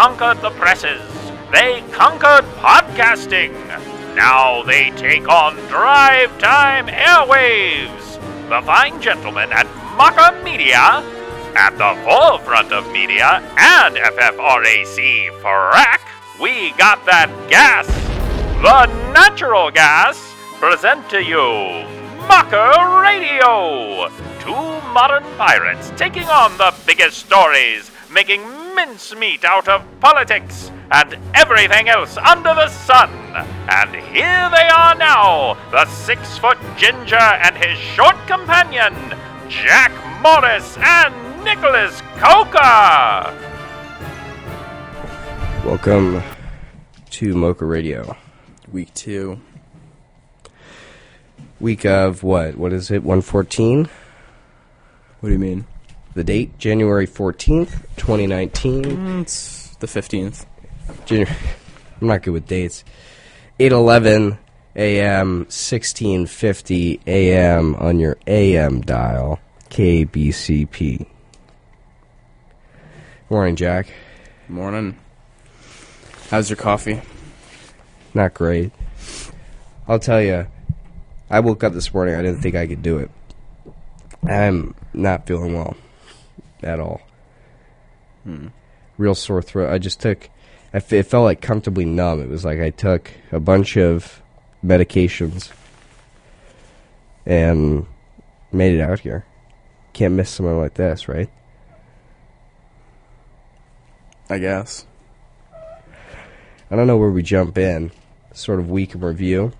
Conquered 0.00 0.40
the 0.40 0.48
presses. 0.52 1.02
They 1.52 1.84
conquered 1.92 2.46
podcasting. 2.56 3.52
Now 4.16 4.62
they 4.62 4.92
take 4.92 5.28
on 5.28 5.56
Drive 5.68 6.38
Time 6.38 6.86
Airwaves. 6.86 8.14
The 8.48 8.62
fine 8.64 9.02
gentlemen 9.02 9.52
at 9.52 9.66
Mocher 9.98 10.42
Media, 10.42 11.04
at 11.54 11.76
the 11.76 12.00
forefront 12.02 12.72
of 12.72 12.90
media 12.90 13.42
and 13.58 13.94
FFRAC 13.96 15.32
frack, 15.42 16.00
we 16.40 16.70
got 16.78 17.04
that 17.04 17.28
gas. 17.50 17.86
The 18.62 18.86
natural 19.12 19.70
gas 19.70 20.16
present 20.58 21.10
to 21.10 21.22
you 21.22 21.84
Mocher 22.26 23.02
Radio. 23.02 24.29
Two 24.40 24.80
modern 24.94 25.22
pirates 25.36 25.92
taking 25.96 26.24
on 26.24 26.56
the 26.56 26.74
biggest 26.86 27.18
stories, 27.18 27.90
making 28.10 28.42
mincemeat 28.74 29.44
out 29.44 29.68
of 29.68 29.84
politics 30.00 30.72
and 30.90 31.18
everything 31.34 31.90
else 31.90 32.16
under 32.16 32.54
the 32.54 32.68
sun. 32.68 33.10
And 33.68 33.94
here 33.94 34.50
they 34.50 34.66
are 34.74 34.94
now, 34.94 35.58
the 35.70 35.84
six 35.84 36.38
foot 36.38 36.56
ginger 36.78 37.16
and 37.16 37.54
his 37.54 37.78
short 37.78 38.16
companion, 38.26 38.94
Jack 39.50 39.92
Morris 40.22 40.76
and 40.78 41.44
Nicholas 41.44 42.00
Coca. 42.16 43.36
Welcome 45.66 46.22
to 47.10 47.34
Mocher 47.34 47.68
Radio. 47.68 48.16
Week 48.72 48.92
two. 48.94 49.38
Week 51.60 51.84
of 51.84 52.22
what? 52.22 52.56
What 52.56 52.72
is 52.72 52.90
it? 52.90 53.02
114? 53.02 53.90
What 55.20 55.28
do 55.28 55.32
you 55.34 55.38
mean? 55.38 55.66
The 56.14 56.24
date? 56.24 56.58
January 56.58 57.06
14th, 57.06 57.84
2019. 57.96 58.84
Mm, 58.84 59.20
it's 59.22 59.76
the 59.76 59.86
15th. 59.86 60.46
Janu- 61.06 61.30
I'm 62.00 62.08
not 62.08 62.22
good 62.22 62.32
with 62.32 62.46
dates. 62.46 62.84
8:11 63.58 64.38
a.m. 64.74 65.44
16:50 65.44 67.00
a.m. 67.06 67.74
on 67.76 68.00
your 68.00 68.16
AM 68.26 68.80
dial, 68.80 69.38
KBCP. 69.68 71.06
Morning, 73.28 73.56
Jack. 73.56 73.92
Morning. 74.48 74.96
How's 76.30 76.48
your 76.48 76.56
coffee? 76.56 77.02
Not 78.14 78.32
great. 78.32 78.72
I'll 79.86 79.98
tell 79.98 80.22
you. 80.22 80.46
I 81.28 81.40
woke 81.40 81.62
up 81.62 81.74
this 81.74 81.92
morning. 81.92 82.14
I 82.14 82.22
didn't 82.22 82.40
think 82.40 82.56
I 82.56 82.66
could 82.66 82.82
do 82.82 82.98
it. 82.98 83.10
I'm 84.26 84.74
not 84.92 85.26
feeling 85.26 85.54
well 85.54 85.76
at 86.62 86.80
all. 86.80 87.00
Hmm. 88.24 88.48
Real 88.98 89.14
sore 89.14 89.42
throat. 89.42 89.72
I 89.72 89.78
just 89.78 90.00
took. 90.00 90.28
I 90.72 90.78
f- 90.78 90.92
it 90.92 91.04
felt 91.04 91.24
like 91.24 91.40
comfortably 91.40 91.84
numb. 91.84 92.22
It 92.22 92.28
was 92.28 92.44
like 92.44 92.60
I 92.60 92.70
took 92.70 93.10
a 93.32 93.40
bunch 93.40 93.76
of 93.76 94.22
medications 94.64 95.50
and 97.26 97.86
made 98.52 98.74
it 98.74 98.80
out 98.80 99.00
here. 99.00 99.24
Can't 99.92 100.14
miss 100.14 100.30
something 100.30 100.58
like 100.58 100.74
this, 100.74 101.08
right? 101.08 101.30
I 104.28 104.38
guess. 104.38 104.86
I 106.70 106.76
don't 106.76 106.86
know 106.86 106.96
where 106.96 107.10
we 107.10 107.22
jump 107.22 107.58
in. 107.58 107.90
Sort 108.32 108.60
of 108.60 108.70
week 108.70 108.94
in 108.94 109.00
review. 109.00 109.52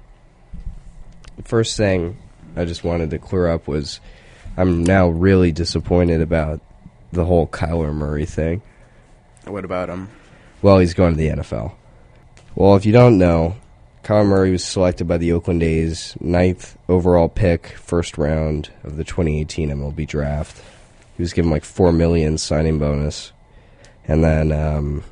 The 1.37 1.43
first 1.43 1.77
thing 1.77 2.19
I 2.55 2.65
just 2.65 2.85
wanted 2.85 3.11
to 3.11 3.19
clear 3.19 3.49
up 3.49 3.67
was 3.67 3.99
I'm 4.56 4.84
now 4.84 5.09
really 5.09 5.53
disappointed 5.53 6.21
about 6.21 6.61
the 7.12 7.25
whole 7.25 7.47
Kyler 7.47 7.94
Murray 7.94 8.27
thing. 8.27 8.62
What 9.44 9.65
about 9.65 9.88
him? 9.88 10.09
Well, 10.62 10.78
he's 10.78 10.94
going 10.94 11.12
to 11.12 11.19
the 11.19 11.28
NFL. 11.28 11.72
Well, 12.55 12.77
if 12.77 12.84
you 12.84 12.93
don't 12.93 13.19
know, 13.19 13.56
Kyler 14.03 14.27
Murray 14.27 14.50
was 14.50 14.65
selected 14.65 15.06
by 15.06 15.19
the 15.19 15.33
Oakland 15.33 15.62
A's, 15.62 16.16
ninth 16.21 16.77
overall 16.89 17.28
pick, 17.28 17.69
first 17.69 18.19
round 18.19 18.71
of 18.84 18.97
the 18.97 19.05
2018 19.05 19.71
MLB 19.71 20.06
draft. 20.06 20.62
He 21.16 21.22
was 21.22 21.33
given 21.33 21.50
like 21.50 21.65
four 21.65 21.93
million 21.93 22.39
signing 22.39 22.78
bonus, 22.78 23.33
and 24.06 24.25
then 24.25 24.53
um, 24.53 25.05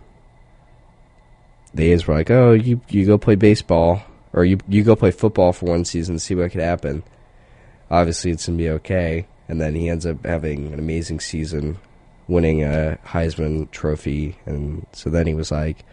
the 1.75 1.93
A's 1.93 2.07
were 2.07 2.15
like, 2.15 2.31
"Oh, 2.31 2.53
you 2.53 2.81
you 2.89 3.05
go 3.05 3.19
play 3.19 3.35
baseball, 3.35 4.03
or 4.33 4.45
you 4.45 4.59
you 4.69 4.83
go 4.83 4.97
play 4.97 5.11
football 5.11 5.53
for 5.53 5.67
one 5.67 5.85
season, 5.85 6.15
and 6.15 6.23
see 6.23 6.35
what 6.35 6.51
could 6.51 6.63
happen." 6.63 7.03
Obviously, 7.91 8.31
it's 8.31 8.47
gonna 8.47 8.59
be 8.59 8.71
okay, 8.71 9.27
and 9.49 9.61
then 9.61 9.75
he 9.75 9.89
ends 9.89 10.07
up 10.07 10.25
having 10.25 10.73
an 10.73 10.79
amazing 10.79 11.21
season, 11.21 11.79
winning 12.27 12.63
a 12.63 12.99
Heisman 13.07 13.71
Trophy, 13.71 14.37
and 14.45 14.87
so 14.93 15.09
then 15.11 15.27
he 15.27 15.35
was 15.35 15.51
like, 15.51 15.85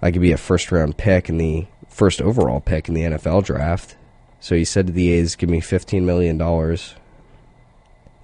"I 0.00 0.10
could 0.10 0.22
be 0.22 0.32
a 0.32 0.38
first 0.38 0.72
round 0.72 0.96
pick 0.96 1.28
and 1.28 1.40
the 1.40 1.66
first 1.88 2.22
overall 2.22 2.60
pick 2.60 2.88
in 2.88 2.94
the 2.94 3.04
NFL 3.04 3.42
draft." 3.42 3.96
So 4.40 4.54
he 4.54 4.64
said 4.64 4.86
to 4.86 4.92
the 4.92 5.10
A's, 5.12 5.36
"Give 5.36 5.50
me 5.50 5.60
fifteen 5.60 6.06
million 6.06 6.38
dollars." 6.38 6.94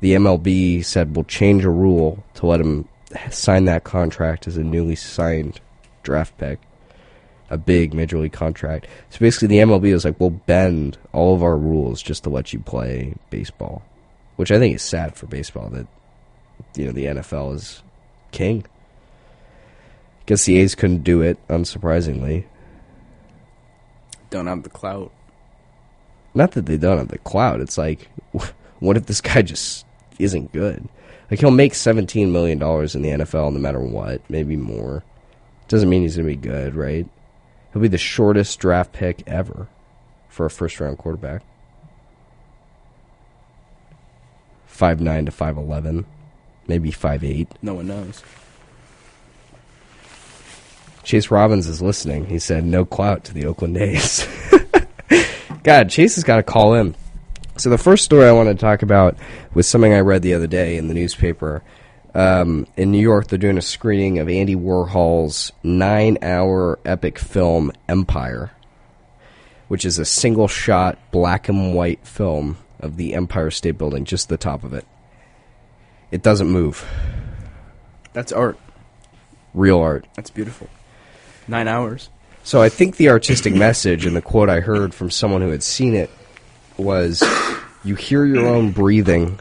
The 0.01 0.15
MLB 0.15 0.83
said, 0.83 1.15
"We'll 1.15 1.25
change 1.25 1.65
a 1.65 1.71
rule 1.71 2.25
to 2.35 2.47
let 2.47 2.61
him 2.61 2.89
sign 3.31 3.65
that 3.67 3.85
contract 3.85 4.47
as 4.47 4.57
a 4.57 4.63
newly 4.65 4.97
signed 4.97 5.61
draft 6.03 6.37
pick, 6.39 6.59
a 7.51 7.59
big 7.59 7.95
major 7.95 8.19
league 8.19 8.33
contract." 8.33 8.87
So 9.11 9.19
basically, 9.21 9.49
the 9.49 9.59
MLB 9.59 9.93
was 9.93 10.05
like, 10.05 10.19
"We'll 10.21 10.31
bend 10.31 10.99
all 11.13 11.35
of 11.35 11.43
our 11.43 11.57
rules 11.57 12.03
just 12.03 12.25
to 12.25 12.31
let 12.31 12.53
you 12.53 12.59
play 12.61 13.15
baseball," 13.31 13.83
which 14.37 14.51
I 14.51 14.59
think 14.59 14.75
is 14.75 14.83
sad 14.83 15.15
for 15.17 15.27
baseball 15.27 15.69
that 15.71 15.87
you 16.75 16.87
know 16.87 16.93
the 16.93 17.07
NFL 17.07 17.55
is 17.55 17.83
king. 18.31 18.65
Guess 20.27 20.45
the 20.45 20.59
A's 20.59 20.75
couldn't 20.75 21.05
do 21.05 21.23
it, 21.23 21.39
unsurprisingly. 21.49 22.45
Don't 24.31 24.49
have 24.49 24.65
the 24.65 24.69
clout. 24.69 25.13
Not 26.35 26.53
that 26.53 26.67
they 26.67 26.77
don't 26.77 26.99
have 26.99 27.09
the 27.09 27.19
clout. 27.19 27.61
It's 27.61 27.79
like, 27.79 28.09
what 28.81 28.97
if 28.97 29.07
this 29.07 29.21
guy 29.21 29.43
just 29.43 29.87
isn't 30.19 30.53
good? 30.53 30.89
Like 31.31 31.41
he'll 31.41 31.51
make 31.51 31.75
seventeen 31.75 32.33
million 32.33 32.59
dollars 32.59 32.95
in 32.95 33.03
the 33.03 33.11
NFL 33.11 33.53
no 33.53 33.59
matter 33.59 33.81
what, 33.81 34.21
maybe 34.29 34.57
more. 34.57 35.03
Doesn't 35.69 35.89
mean 35.89 36.03
he's 36.03 36.17
gonna 36.17 36.29
be 36.29 36.37
good, 36.37 36.75
right? 36.75 37.07
He'll 37.77 37.83
be 37.83 37.89
the 37.89 37.99
shortest 37.99 38.59
draft 38.59 38.95
pick 38.95 39.23
ever 39.27 39.69
for 40.31 40.47
a 40.47 40.51
first 40.51 40.81
round 40.81 40.97
quarterback. 40.97 41.43
Five 44.67 44.99
nine 44.99 45.27
to 45.27 45.31
five 45.31 45.59
eleven, 45.59 46.07
maybe 46.67 46.91
five 46.91 47.23
eight. 47.23 47.49
No 47.61 47.75
one 47.75 47.89
knows. 47.89 48.23
Chase 51.03 51.31
Robbins 51.31 51.67
is 51.67 51.83
listening. 51.83 52.25
He 52.25 52.39
said 52.39 52.65
no 52.65 52.87
clout 52.87 53.25
to 53.25 53.35
the 53.35 53.45
Oakland 53.45 53.77
A's. 53.77 54.27
God, 55.63 55.91
Chase 55.91 56.15
has 56.15 56.25
got 56.25 56.37
to 56.37 56.43
call 56.43 56.73
in. 56.73 56.95
So 57.59 57.69
the 57.69 57.77
first 57.77 58.07
story 58.07 58.25
I 58.25 58.33
want 58.33 58.49
to 58.49 58.55
talk 58.55 58.81
about 58.81 59.19
was 59.53 59.69
something 59.69 59.93
I 59.93 60.01
read 60.01 60.23
the 60.23 60.33
other 60.33 60.47
day 60.47 60.79
in 60.79 60.89
the 60.89 60.95
newspaper. 60.95 61.63
Um, 62.17 62.67
in 62.79 62.91
New 62.93 62.99
York, 62.99 63.27
they're 63.27 63.39
doing 63.39 63.59
a 63.59 63.63
screening 63.63 64.21
of 64.21 64.29
Andy 64.31 64.57
Warhol's 64.57 65.53
nine-hour 65.63 66.79
epic 66.87 67.19
film 67.19 67.73
Empire, 67.91 68.53
which 69.69 69.85
is 69.85 69.99
a 69.99 70.07
single-shot 70.07 70.99
black 71.11 71.51
and 71.51 71.75
white 71.75 72.07
film 72.07 72.57
of 72.81 72.97
the 72.97 73.13
Empire 73.13 73.51
State 73.51 73.77
Building, 73.77 74.07
just 74.07 74.31
the 74.31 74.39
top 74.39 74.65
of 74.65 74.73
it. 74.73 74.87
It 76.11 76.23
doesn't 76.23 76.49
move. 76.49 76.87
That's 78.15 78.33
art. 78.33 78.59
Real 79.53 79.79
art. 79.79 80.07
That's 80.15 80.31
beautiful. 80.31 80.71
Nine 81.47 81.69
hours. 81.69 82.09
So 82.45 82.63
I 82.63 82.71
think 82.71 82.97
the 82.97 83.11
artistic 83.11 83.55
message 83.55 84.07
and 84.07 84.17
the 84.17 84.23
quote 84.23 84.49
I 84.49 84.61
heard 84.61 84.95
from 84.95 85.11
someone 85.11 85.43
who 85.43 85.51
had 85.51 85.63
seen 85.63 85.95
it 85.95 86.11
was 86.79 87.23
you 87.85 87.95
hear 87.95 88.25
your 88.25 88.47
own 88.47 88.71
breathing, 88.71 89.39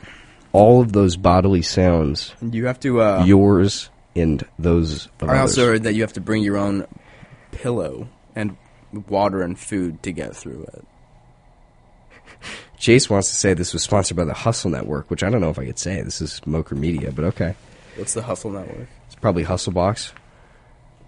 all 0.56 0.82
of 0.82 0.94
those 0.94 1.18
bodily 1.18 1.62
sounds, 1.62 2.34
you 2.42 2.66
have 2.66 2.80
to. 2.82 3.02
Uh, 3.02 3.24
yours 3.26 3.90
and 4.16 4.44
those 4.58 5.08
of 5.20 5.30
I 5.30 5.34
others. 5.40 5.42
also 5.58 5.66
heard 5.68 5.84
that 5.84 5.94
you 5.94 6.02
have 6.02 6.14
to 6.14 6.22
bring 6.22 6.42
your 6.44 6.58
own 6.58 6.88
pillow 7.52 8.08
and 8.36 8.56
water 9.10 9.42
and 9.42 9.60
food 9.60 10.02
to 10.04 10.12
get 10.12 10.36
through 10.36 10.64
it. 10.74 10.86
Jace 12.80 13.10
wants 13.10 13.30
to 13.30 13.36
say 13.36 13.54
this 13.54 13.74
was 13.74 13.84
sponsored 13.84 14.18
by 14.18 14.26
the 14.26 14.34
Hustle 14.34 14.70
Network, 14.70 15.10
which 15.10 15.24
I 15.24 15.30
don't 15.30 15.42
know 15.42 15.50
if 15.50 15.58
I 15.58 15.66
could 15.66 15.80
say. 15.80 16.02
This 16.02 16.22
is 16.22 16.42
Mocher 16.46 16.78
Media, 16.78 17.12
but 17.12 17.26
okay. 17.26 17.56
What's 17.96 18.14
the 18.14 18.22
Hustle 18.22 18.52
Network? 18.52 18.88
It's 19.08 19.16
probably 19.16 19.46
Hustlebox. 19.46 20.12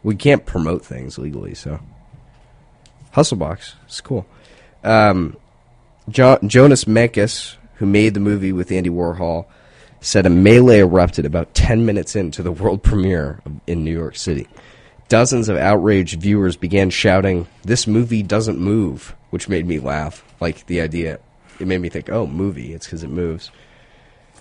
We 0.03 0.15
can't 0.15 0.45
promote 0.45 0.85
things 0.85 1.17
legally, 1.17 1.53
so 1.55 1.79
Hustlebox. 3.13 3.73
It's 3.85 3.99
cool. 4.01 4.25
Um, 4.83 5.35
jo- 6.09 6.39
Jonas 6.45 6.85
Mekas, 6.85 7.56
who 7.77 7.85
made 7.85 8.13
the 8.13 8.19
movie 8.19 8.51
with 8.51 8.71
Andy 8.71 8.89
Warhol, 8.89 9.45
said 9.99 10.25
a 10.25 10.29
melee 10.29 10.79
erupted 10.79 11.25
about 11.25 11.53
10 11.53 11.85
minutes 11.85 12.15
into 12.15 12.43
the 12.43 12.51
world 12.51 12.83
premiere 12.83 13.39
in 13.65 13.83
New 13.83 13.97
York 13.97 14.15
City. 14.15 14.47
Dozens 15.09 15.47
of 15.49 15.57
outraged 15.57 16.21
viewers 16.21 16.57
began 16.57 16.89
shouting, 16.89 17.47
This 17.63 17.87
movie 17.87 18.23
doesn't 18.23 18.59
move, 18.59 19.15
which 19.29 19.49
made 19.49 19.65
me 19.65 19.79
laugh. 19.79 20.23
Like 20.39 20.65
the 20.67 20.81
idea, 20.81 21.19
it 21.59 21.67
made 21.67 21.81
me 21.81 21.89
think, 21.89 22.09
oh, 22.09 22.27
movie, 22.27 22.73
it's 22.73 22.85
because 22.85 23.03
it 23.03 23.09
moves. 23.09 23.49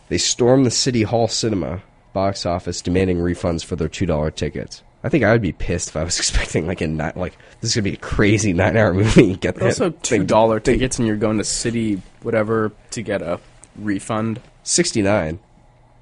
They 0.09 0.19
stormed 0.19 0.67
the 0.67 0.71
City 0.71 1.03
Hall 1.03 1.29
cinema, 1.29 1.83
box 2.13 2.47
office 2.47 2.81
demanding 2.83 3.19
refunds 3.19 3.65
for 3.65 3.77
their 3.77 3.89
two 3.89 4.07
dollar 4.07 4.31
tickets. 4.31 4.83
I 5.05 5.09
think 5.09 5.23
I 5.23 5.31
would 5.31 5.43
be 5.43 5.53
pissed 5.53 5.91
if 5.91 5.97
I 5.97 6.03
was 6.03 6.19
expecting 6.19 6.67
like 6.67 6.81
a 6.81 6.87
nine, 6.87 7.13
like 7.17 7.37
this 7.61 7.71
is 7.71 7.77
gonna 7.77 7.85
be 7.85 7.95
a 7.95 7.97
crazy 7.97 8.53
nine 8.53 8.77
hour 8.77 8.93
movie. 8.95 9.37
Get 9.37 9.57
that 9.57 9.65
Also, 9.65 9.91
two 9.91 10.25
dollar 10.25 10.59
tickets, 10.61 10.99
and 10.99 11.07
you're 11.07 11.17
going 11.17 11.39
to 11.39 11.45
city 11.45 12.01
whatever 12.27 12.73
to 12.91 13.03
get 13.03 13.23
a 13.23 13.41
refund. 13.77 14.41
sixty 14.65 15.01
nine, 15.01 15.39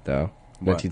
though. 0.03 0.31
What? 0.59 0.83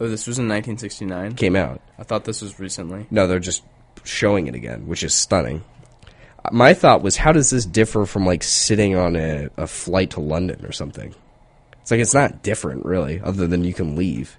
Oh, 0.00 0.08
this 0.08 0.26
was 0.26 0.38
in 0.38 0.48
1969. 0.48 1.34
came 1.34 1.56
out. 1.56 1.80
I 1.98 2.04
thought 2.04 2.24
this 2.24 2.40
was 2.40 2.58
recently. 2.58 3.06
No, 3.10 3.26
they're 3.26 3.38
just 3.38 3.62
showing 4.02 4.46
it 4.46 4.54
again, 4.54 4.86
which 4.86 5.02
is 5.02 5.12
stunning. 5.14 5.62
Uh, 6.42 6.48
my 6.52 6.72
thought 6.72 7.02
was, 7.02 7.16
how 7.16 7.32
does 7.32 7.50
this 7.50 7.66
differ 7.66 8.06
from 8.06 8.24
like 8.24 8.42
sitting 8.42 8.96
on 8.96 9.14
a, 9.16 9.50
a 9.58 9.66
flight 9.66 10.10
to 10.12 10.20
London 10.20 10.64
or 10.64 10.72
something? 10.72 11.14
It's 11.82 11.90
like 11.90 12.00
it's 12.00 12.14
not 12.14 12.42
different, 12.42 12.86
really, 12.86 13.20
other 13.20 13.46
than 13.46 13.64
you 13.64 13.74
can 13.74 13.94
leave. 13.96 14.38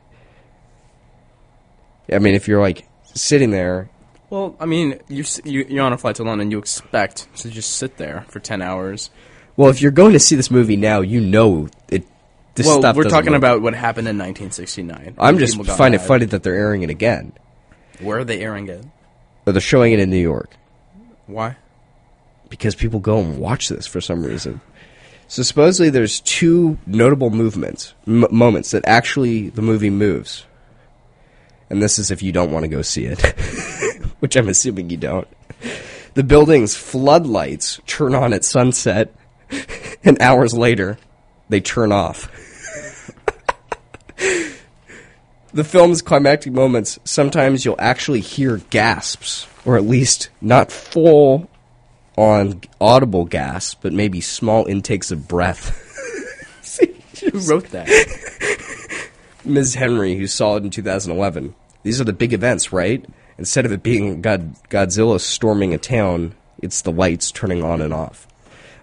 I 2.11 2.17
mean, 2.19 2.33
if 2.33 2.47
you're 2.47 2.61
like 2.61 2.87
sitting 3.13 3.51
there, 3.51 3.89
Well, 4.31 4.55
I 4.59 4.65
mean, 4.65 4.99
you're 5.09 5.25
you, 5.43 5.65
you're 5.69 5.83
on 5.83 5.93
a 5.93 5.97
flight 5.97 6.15
to 6.15 6.23
London. 6.23 6.49
You 6.49 6.57
expect 6.57 7.27
to 7.37 7.49
just 7.49 7.75
sit 7.75 7.97
there 7.97 8.25
for 8.29 8.39
10 8.39 8.61
hours. 8.61 9.09
Well, 9.57 9.69
if 9.69 9.81
you're 9.81 9.91
going 9.91 10.13
to 10.13 10.19
see 10.19 10.35
this 10.35 10.51
movie 10.51 10.77
now, 10.77 11.01
you 11.01 11.21
know 11.21 11.69
it. 11.89 12.05
This 12.55 12.67
well, 12.67 12.79
stuff 12.79 12.97
we're 12.97 13.05
talking 13.05 13.33
about 13.33 13.61
what 13.61 13.73
happened 13.73 14.07
in 14.09 14.17
1969. 14.17 15.15
I'm 15.17 15.37
just 15.37 15.63
find 15.65 15.95
it 15.95 16.01
funny 16.01 16.25
that 16.25 16.43
they're 16.43 16.55
airing 16.55 16.83
it 16.83 16.89
again, 16.89 17.31
Where 18.01 18.19
are 18.19 18.23
they 18.25 18.41
airing 18.41 18.67
it? 18.67 18.85
or 19.45 19.53
they're 19.53 19.61
showing 19.61 19.93
it 19.93 19.99
in 19.99 20.09
New 20.09 20.17
York. 20.17 20.51
Why? 21.27 21.55
because 22.51 22.75
people 22.75 22.99
go 22.99 23.17
and 23.17 23.39
watch 23.39 23.69
this 23.69 23.87
for 23.87 23.99
some 23.99 24.23
reason. 24.23 24.61
So 25.27 25.41
supposedly 25.41 25.89
there's 25.89 26.19
two 26.19 26.77
notable 26.85 27.31
movements, 27.31 27.95
m- 28.05 28.27
moments 28.29 28.71
that 28.71 28.83
actually 28.85 29.49
the 29.49 29.61
movie 29.63 29.89
moves. 29.89 30.45
And 31.69 31.81
this 31.81 31.97
is 31.97 32.11
if 32.11 32.21
you 32.21 32.33
don't 32.33 32.51
want 32.51 32.63
to 32.63 32.67
go 32.67 32.81
see 32.81 33.05
it, 33.05 33.21
which 34.19 34.35
I'm 34.35 34.49
assuming 34.49 34.89
you 34.89 34.97
don't. 34.97 35.27
The 36.13 36.23
building's 36.23 36.75
floodlights 36.75 37.79
turn 37.87 38.13
on 38.13 38.33
at 38.33 38.43
sunset, 38.43 39.15
and 40.03 40.21
hours 40.21 40.53
later, 40.53 40.97
they 41.49 41.61
turn 41.61 41.91
off. 41.91 42.29
the 45.53 45.63
film's 45.63 46.01
climactic 46.01 46.53
moments, 46.53 46.99
sometimes 47.03 47.65
you'll 47.65 47.75
actually 47.79 48.21
hear 48.21 48.57
gasps, 48.69 49.47
or 49.65 49.77
at 49.77 49.83
least 49.83 50.29
not 50.41 50.71
full 50.71 51.49
on 52.17 52.61
audible 52.79 53.25
gasps, 53.25 53.75
but 53.81 53.93
maybe 53.93 54.21
small 54.21 54.65
intakes 54.65 55.11
of 55.11 55.27
breath. 55.27 55.77
See, 56.61 56.95
Who 57.21 57.39
wrote 57.39 57.69
that? 57.69 57.87
Ms. 59.43 59.75
Henry, 59.75 60.15
who 60.15 60.27
saw 60.27 60.55
it 60.55 60.63
in 60.63 60.69
2011. 60.69 61.55
These 61.83 61.99
are 61.99 62.03
the 62.05 62.13
big 62.13 62.31
events, 62.33 62.71
right? 62.71 63.03
Instead 63.37 63.65
of 63.65 63.71
it 63.71 63.81
being 63.81 64.21
God- 64.21 64.55
Godzilla 64.69 65.19
storming 65.19 65.73
a 65.73 65.79
town, 65.79 66.35
it's 66.61 66.83
the 66.83 66.91
lights 66.91 67.31
turning 67.31 67.63
on 67.63 67.81
and 67.81 67.93
off. 67.93 68.27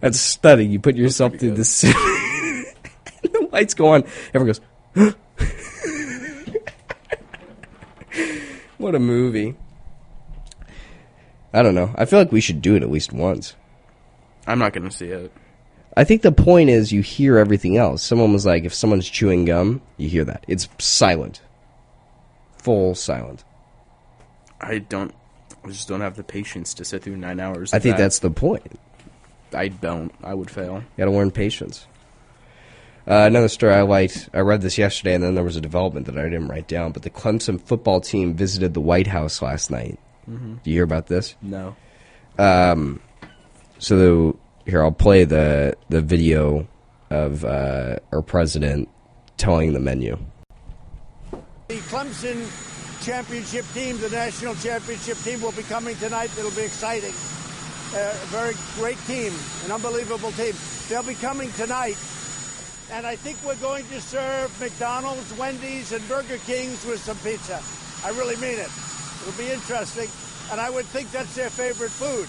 That's 0.01 0.21
stunning. 0.21 0.71
You 0.71 0.81
put 0.81 0.97
yourself 0.97 1.37
through 1.37 1.51
good. 1.51 1.59
this. 1.59 1.81
the 3.23 3.49
lights 3.53 3.75
go 3.75 3.89
on. 3.89 4.05
Everyone 4.33 4.47
goes, 4.47 4.61
what 8.79 8.95
a 8.95 8.99
movie. 8.99 9.57
I 11.53 11.63
don't 11.63 11.75
know. 11.75 11.93
I 11.97 12.05
feel 12.05 12.19
like 12.19 12.33
we 12.33 12.41
should 12.41 12.63
do 12.63 12.77
it 12.77 12.83
at 12.83 12.91
least 12.91 13.13
once. 13.13 13.55
I'm 14.47 14.59
not 14.59 14.73
going 14.73 14.89
to 14.89 14.95
see 14.95 15.07
it. 15.07 15.33
I 15.97 16.05
think 16.05 16.23
the 16.23 16.33
point 16.33 16.71
is 16.71 16.93
you 16.93 17.03
hear 17.03 17.39
everything 17.39 17.77
else. 17.77 18.03
Someone 18.03 18.33
was 18.33 18.47
like, 18.47 18.65
if 18.65 18.73
someone's 18.73 19.09
chewing 19.09 19.45
gum, 19.45 19.83
you 19.97 20.09
hear 20.09 20.25
that. 20.25 20.45
It's 20.47 20.69
silent. 20.79 21.41
Full 22.59 22.95
silent. 22.95 23.45
I 24.61 24.79
don't. 24.79 25.13
I 25.65 25.69
just 25.69 25.89
don't 25.89 26.01
have 26.01 26.17
the 26.17 26.23
patience 26.23 26.73
to 26.75 26.85
sit 26.85 27.03
through 27.03 27.17
nine 27.17 27.41
hours. 27.41 27.75
I 27.75 27.79
think 27.79 27.97
that. 27.97 28.05
that's 28.05 28.21
the 28.21 28.31
point. 28.31 28.79
I 29.55 29.69
don't. 29.69 30.13
I 30.23 30.35
would 30.35 30.51
fail. 30.51 30.77
You 30.77 31.05
gotta 31.05 31.11
learn 31.11 31.31
patience. 31.31 31.87
Uh, 33.07 33.25
another 33.27 33.49
story 33.49 33.73
I 33.73 33.83
liked, 33.83 34.29
I 34.35 34.41
read 34.41 34.61
this 34.61 34.77
yesterday, 34.77 35.15
and 35.15 35.25
then 35.25 35.35
there 35.35 35.45
was 35.45 35.57
a 35.57 35.63
development 35.63 36.05
that 36.07 36.19
I 36.19 36.25
didn't 36.25 36.49
write 36.49 36.69
down, 36.69 36.93
but 36.93 37.05
the 37.05 37.11
Clemson 37.11 37.59
football 37.59 38.03
team 38.03 38.35
visited 38.35 38.75
the 38.75 38.83
White 38.83 39.07
House 39.07 39.41
last 39.41 39.71
night. 39.71 39.99
Do 40.63 40.71
you 40.71 40.75
hear 40.75 40.85
about 40.85 41.07
this? 41.07 41.35
No. 41.41 41.75
So 43.79 43.97
the, 43.97 44.37
here 44.71 44.83
I'll 44.83 44.93
play 44.93 45.25
the 45.25 45.75
the 45.89 46.03
video 46.03 46.69
of 47.11 47.45
uh, 47.45 47.97
our 48.13 48.21
president 48.21 48.91
telling 49.39 49.73
the 49.73 49.81
menu. 49.81 50.19
The 51.69 51.77
Clemson 51.77 52.45
championship 53.05 53.65
team, 53.73 53.99
the 54.01 54.11
national 54.11 54.55
championship 54.57 55.17
team, 55.19 55.41
will 55.41 55.53
be 55.53 55.63
coming 55.63 55.97
tonight. 55.97 56.31
It'll 56.39 56.51
be 56.51 56.65
exciting. 56.65 57.15
A 57.95 58.13
very 58.27 58.55
great 58.77 58.99
team, 59.07 59.33
an 59.65 59.73
unbelievable 59.73 60.31
team. 60.33 60.55
They'll 60.89 61.03
be 61.03 61.15
coming 61.15 61.51
tonight. 61.53 61.97
And 62.93 63.07
I 63.07 63.17
think 63.17 63.37
we're 63.45 63.57
going 63.57 63.85
to 63.89 64.01
serve 64.01 64.51
McDonald's, 64.61 65.37
Wendy's, 65.39 65.93
and 65.93 66.07
Burger 66.09 66.39
King's 66.47 66.85
with 66.87 67.01
some 67.01 67.17
pizza. 67.19 67.61
I 68.07 68.11
really 68.19 68.37
mean 68.37 68.59
it. 68.59 68.69
It'll 69.27 69.39
be 69.39 69.51
interesting. 69.51 70.09
And 70.53 70.61
I 70.61 70.71
would 70.71 70.87
think 70.87 71.11
that's 71.11 71.35
their 71.35 71.51
favorite 71.51 71.91
food. 71.91 72.27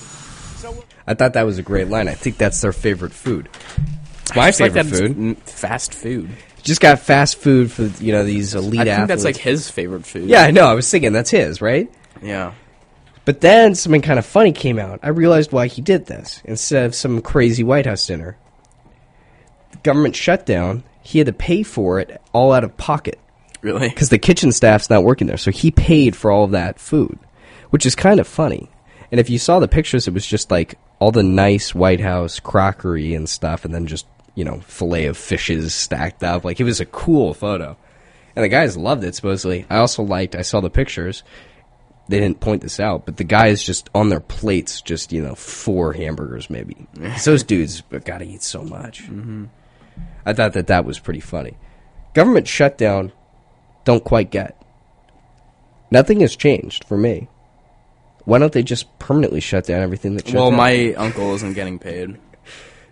So 0.59 0.71
we'll- 0.71 0.85
I 1.07 1.13
thought 1.13 1.33
that 1.33 1.45
was 1.45 1.57
a 1.57 1.61
great 1.61 1.87
line. 1.89 2.07
I 2.07 2.13
think 2.13 2.37
that's 2.37 2.59
their 2.61 2.73
favorite 2.73 3.13
food. 3.13 3.47
It's 4.23 4.35
my 4.35 4.47
Just 4.49 4.59
like 4.61 4.73
that 4.73 4.85
food. 4.85 5.37
fast 5.45 5.93
food. 5.93 6.29
Just 6.63 6.81
got 6.81 6.99
fast 6.99 7.37
food 7.37 7.71
for 7.71 7.83
you 8.03 8.11
know 8.11 8.25
these 8.25 8.53
elite 8.53 8.81
I 8.81 8.83
think 8.83 8.89
athletes. 8.93 9.07
that's 9.07 9.23
like 9.23 9.37
his 9.37 9.69
favorite 9.71 10.05
food. 10.05 10.29
yeah, 10.29 10.41
I 10.43 10.51
know. 10.51 10.65
I 10.67 10.73
was 10.73 10.89
thinking 10.91 11.13
that's 11.13 11.29
his, 11.29 11.61
right? 11.61 11.89
Yeah. 12.21 12.51
But 13.25 13.41
then 13.41 13.75
something 13.75 14.01
kind 14.01 14.17
of 14.19 14.25
funny 14.25 14.51
came 14.51 14.79
out. 14.79 14.99
I 15.03 15.09
realized 15.09 15.51
why 15.51 15.67
he 15.67 15.81
did 15.81 16.07
this 16.07 16.41
instead 16.45 16.85
of 16.85 16.95
some 16.95 17.21
crazy 17.21 17.63
White 17.63 17.85
House 17.85 18.07
dinner. 18.07 18.37
The 19.71 19.77
government 19.79 20.15
shutdown. 20.15 20.83
He 21.01 21.17
had 21.19 21.27
to 21.27 21.33
pay 21.33 21.63
for 21.63 21.99
it 21.99 22.21
all 22.33 22.51
out 22.53 22.63
of 22.63 22.77
pocket 22.77 23.19
Really? 23.61 23.89
because 23.89 24.09
the 24.09 24.19
kitchen 24.19 24.51
staff's 24.51 24.89
not 24.89 25.03
working 25.03 25.27
there. 25.27 25.37
So 25.37 25.49
he 25.51 25.71
paid 25.71 26.15
for 26.15 26.29
all 26.31 26.43
of 26.43 26.51
that 26.51 26.79
food, 26.79 27.17
which 27.71 27.85
is 27.85 27.95
kind 27.95 28.19
of 28.19 28.27
funny. 28.27 28.69
And 29.11 29.19
if 29.19 29.29
you 29.29 29.39
saw 29.39 29.59
the 29.59 29.67
pictures, 29.67 30.07
it 30.07 30.13
was 30.13 30.25
just 30.25 30.51
like 30.51 30.75
all 30.99 31.11
the 31.11 31.23
nice 31.23 31.73
White 31.73 31.99
House 31.99 32.39
crockery 32.39 33.15
and 33.15 33.27
stuff, 33.27 33.65
and 33.65 33.73
then 33.73 33.87
just 33.87 34.05
you 34.35 34.43
know 34.43 34.59
fillet 34.61 35.05
of 35.05 35.17
fishes 35.17 35.73
stacked 35.73 36.23
up. 36.23 36.43
Like 36.43 36.59
it 36.59 36.63
was 36.65 36.79
a 36.79 36.85
cool 36.85 37.33
photo, 37.33 37.75
and 38.35 38.43
the 38.45 38.49
guys 38.49 38.77
loved 38.77 39.03
it. 39.03 39.15
Supposedly, 39.15 39.65
I 39.69 39.77
also 39.77 40.03
liked. 40.03 40.35
I 40.35 40.43
saw 40.43 40.61
the 40.61 40.69
pictures. 40.69 41.23
They 42.09 42.19
didn't 42.19 42.39
point 42.39 42.63
this 42.63 42.79
out, 42.79 43.05
but 43.05 43.17
the 43.17 43.23
guys 43.23 43.63
just 43.63 43.87
on 43.93 44.09
their 44.09 44.19
plates, 44.19 44.81
just 44.81 45.13
you 45.13 45.21
know, 45.21 45.35
four 45.35 45.93
hamburgers 45.93 46.49
maybe. 46.49 46.87
those 47.23 47.43
dudes 47.43 47.83
have 47.91 48.03
got 48.03 48.17
to 48.17 48.25
eat 48.25 48.41
so 48.41 48.63
much. 48.63 49.03
Mm-hmm. 49.03 49.45
I 50.25 50.33
thought 50.33 50.53
that 50.53 50.67
that 50.67 50.85
was 50.85 50.97
pretty 50.99 51.19
funny. 51.19 51.55
Government 52.15 52.47
shutdown, 52.47 53.11
don't 53.85 54.03
quite 54.03 54.31
get. 54.31 54.59
Nothing 55.91 56.21
has 56.21 56.35
changed 56.35 56.83
for 56.83 56.97
me. 56.97 57.27
Why 58.25 58.39
don't 58.39 58.53
they 58.53 58.63
just 58.63 58.97
permanently 58.99 59.39
shut 59.39 59.65
down 59.65 59.81
everything 59.81 60.15
that? 60.15 60.33
Well, 60.33 60.49
down? 60.49 60.57
my 60.57 60.93
uncle 60.93 61.33
isn't 61.35 61.53
getting 61.53 61.79
paid. 61.79 62.17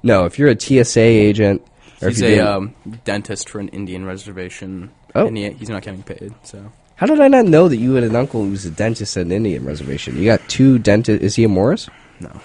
no. 0.03 0.25
If 0.25 0.37
you're 0.37 0.49
a 0.49 0.59
TSA 0.59 0.99
agent, 0.99 1.63
or 2.01 2.09
He's 2.09 2.21
if 2.21 2.37
you're 2.37 2.45
a 2.45 2.57
um, 2.57 2.75
dentist 3.03 3.49
for 3.49 3.59
an 3.59 3.69
Indian 3.69 4.05
reservation. 4.05 4.91
Oh. 5.15 5.27
And 5.27 5.37
he, 5.37 5.49
he's 5.51 5.69
not 5.69 5.81
getting 5.81 6.03
paid, 6.03 6.33
so. 6.43 6.71
How 6.97 7.05
did 7.05 7.19
I 7.19 7.27
not 7.27 7.45
know 7.45 7.69
that 7.69 7.77
you 7.77 7.93
had 7.93 8.03
an 8.03 8.15
uncle 8.15 8.43
who 8.43 8.51
was 8.51 8.65
a 8.65 8.71
dentist 8.71 9.15
at 9.17 9.25
an 9.25 9.31
Indian 9.31 9.65
reservation? 9.65 10.17
You 10.17 10.25
got 10.25 10.47
two 10.49 10.79
dentists. 10.79 11.23
Is 11.23 11.35
he 11.35 11.43
a 11.43 11.47
Morris? 11.47 11.89
No. 12.19 12.41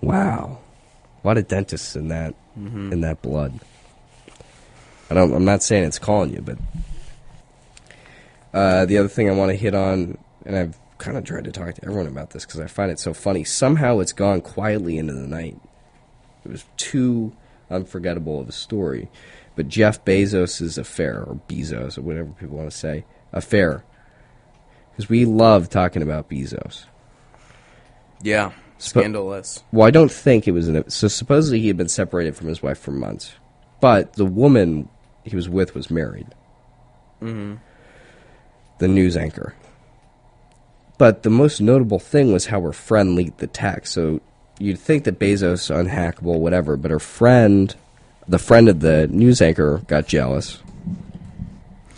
Wow, 0.00 0.58
a 1.22 1.26
lot 1.26 1.38
of 1.38 1.48
dentists 1.48 1.96
in 1.96 2.08
that 2.08 2.34
in 2.56 3.00
that 3.00 3.22
blood. 3.22 3.58
I 5.10 5.14
don't. 5.14 5.32
I'm 5.32 5.44
not 5.44 5.62
saying 5.62 5.84
it's 5.84 5.98
calling 5.98 6.32
you, 6.32 6.42
but 6.42 6.58
uh, 8.52 8.84
the 8.84 8.98
other 8.98 9.08
thing 9.08 9.28
I 9.28 9.32
want 9.32 9.50
to 9.50 9.56
hit 9.56 9.74
on, 9.74 10.16
and 10.44 10.56
I've 10.56 10.78
kind 10.98 11.16
of 11.16 11.24
tried 11.24 11.44
to 11.44 11.52
talk 11.52 11.74
to 11.74 11.84
everyone 11.84 12.06
about 12.06 12.30
this 12.30 12.44
because 12.44 12.60
I 12.60 12.66
find 12.66 12.90
it 12.90 13.00
so 13.00 13.12
funny. 13.12 13.42
Somehow 13.44 13.98
it's 13.98 14.12
gone 14.12 14.42
quietly 14.42 14.96
into 14.96 15.12
the 15.12 15.26
night. 15.26 15.58
It 16.44 16.50
was 16.50 16.64
too 16.76 17.32
unforgettable 17.68 18.40
of 18.40 18.48
a 18.48 18.52
story. 18.52 19.08
But 19.56 19.68
Jeff 19.68 20.04
Bezos' 20.04 20.78
affair, 20.78 21.22
or 21.22 21.40
Bezos, 21.48 21.96
or 21.96 22.02
whatever 22.02 22.30
people 22.30 22.56
want 22.56 22.70
to 22.70 22.76
say, 22.76 23.04
affair. 23.34 23.84
Because 24.90 25.10
we 25.10 25.24
love 25.24 25.68
talking 25.68 26.02
about 26.02 26.30
Bezos. 26.30 26.84
Yeah. 28.22 28.52
Scandalous. 28.78 29.62
Well, 29.72 29.86
I 29.86 29.90
don't 29.90 30.10
think 30.10 30.48
it 30.48 30.52
was 30.52 30.68
an. 30.68 30.88
So 30.88 31.08
supposedly 31.08 31.60
he 31.60 31.68
had 31.68 31.76
been 31.76 31.88
separated 31.88 32.36
from 32.36 32.48
his 32.48 32.62
wife 32.62 32.78
for 32.78 32.90
months, 32.90 33.32
but 33.80 34.14
the 34.14 34.24
woman 34.24 34.88
he 35.24 35.34
was 35.34 35.48
with 35.48 35.74
was 35.74 35.90
married. 35.90 36.26
Mm-hmm. 37.20 37.54
The 38.78 38.88
news 38.88 39.16
anchor. 39.16 39.54
But 40.98 41.22
the 41.22 41.30
most 41.30 41.60
notable 41.60 41.98
thing 41.98 42.32
was 42.32 42.46
how 42.46 42.60
her 42.60 42.72
friend 42.72 43.16
leaked 43.16 43.38
the 43.38 43.46
text. 43.46 43.92
So 43.92 44.20
you'd 44.58 44.78
think 44.78 45.04
that 45.04 45.18
Bezos 45.18 45.74
unhackable, 45.74 46.38
whatever, 46.38 46.76
but 46.76 46.90
her 46.90 47.00
friend, 47.00 47.74
the 48.28 48.38
friend 48.38 48.68
of 48.68 48.80
the 48.80 49.08
news 49.08 49.40
anchor, 49.40 49.78
got 49.86 50.06
jealous 50.06 50.62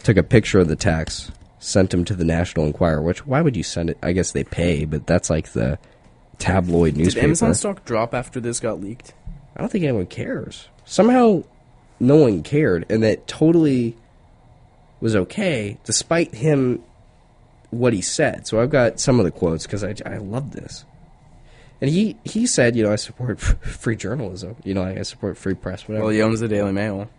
took 0.06 0.16
a 0.16 0.22
picture 0.22 0.60
of 0.60 0.68
the 0.68 0.76
tax, 0.76 1.32
sent 1.58 1.92
him 1.92 2.04
to 2.04 2.14
the 2.14 2.25
National 2.25 2.64
Enquirer. 2.64 3.02
Which 3.02 3.26
why 3.26 3.42
would 3.42 3.56
you 3.56 3.64
send 3.64 3.90
it? 3.90 3.98
I 4.00 4.12
guess 4.12 4.30
they 4.30 4.44
pay, 4.44 4.84
but 4.84 5.04
that's 5.04 5.28
like 5.28 5.48
the 5.48 5.80
tabloid 6.38 6.96
newspaper. 6.96 7.22
Did. 7.22 7.25
Amazon 7.25 7.54
stock 7.54 7.84
drop 7.84 8.14
after 8.14 8.38
this 8.38 8.60
got 8.60 8.80
leaked? 8.80 9.14
I 9.56 9.60
don't 9.60 9.68
think 9.68 9.84
anyone 9.84 10.06
cares. 10.06 10.68
Somehow, 10.84 11.42
no 11.98 12.16
one 12.16 12.44
cared, 12.44 12.86
and 12.88 13.02
that 13.02 13.26
totally 13.26 13.96
was 15.00 15.16
okay, 15.16 15.76
despite 15.82 16.32
him 16.34 16.84
what 17.70 17.92
he 17.92 18.00
said. 18.00 18.46
So 18.46 18.60
I've 18.60 18.70
got 18.70 19.00
some 19.00 19.18
of 19.18 19.25
the 19.25 19.32
quotes 19.32 19.66
because 19.66 19.82
I 19.82 19.96
I 20.06 20.18
love 20.18 20.52
this. 20.52 20.84
And 21.80 21.90
he, 21.90 22.16
he 22.25 22.46
said, 22.46 22.76
you 22.76 22.84
know, 22.84 22.92
I 22.92 22.96
support 22.96 23.40
free 23.40 23.96
journalism. 23.96 24.54
You 24.62 24.75
know, 24.75 24.84
I 24.84 25.02
support 25.02 25.36
free 25.36 25.54
press. 25.54 25.88
Whatever. 25.88 26.04
Well, 26.04 26.14
he 26.14 26.22
owns 26.22 26.38
the 26.38 26.48
Daily 26.48 26.72
Mail. 26.72 27.10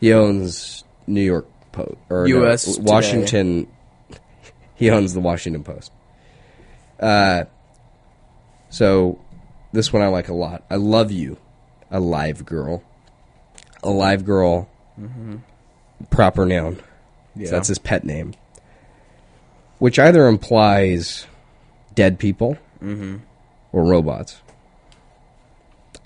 He 0.00 0.12
owns 0.12 0.82
New 1.06 1.22
York 1.22 1.46
Post 1.72 1.96
or 2.10 2.26
no, 2.28 2.44
US 2.46 2.64
Today. 2.76 2.82
Washington. 2.90 3.66
He 4.74 4.90
owns 4.90 5.14
the 5.14 5.20
Washington 5.20 5.62
Post. 5.64 5.92
Uh, 7.00 7.44
so 8.70 9.18
this 9.72 9.92
one 9.92 10.02
I 10.02 10.08
like 10.08 10.28
a 10.28 10.34
lot. 10.34 10.64
I 10.70 10.76
love 10.76 11.10
you, 11.10 11.36
alive 11.90 12.44
girl. 12.44 12.82
Alive 13.82 14.24
girl. 14.24 14.68
Proper 16.10 16.46
noun. 16.46 16.76
So 16.76 16.82
Yeah. 17.36 17.50
that's 17.50 17.68
his 17.68 17.78
pet 17.78 18.04
name. 18.04 18.34
Which 19.78 19.98
either 19.98 20.26
implies 20.26 21.26
dead 21.94 22.18
people 22.18 22.56
or 23.72 23.84
robots. 23.84 24.40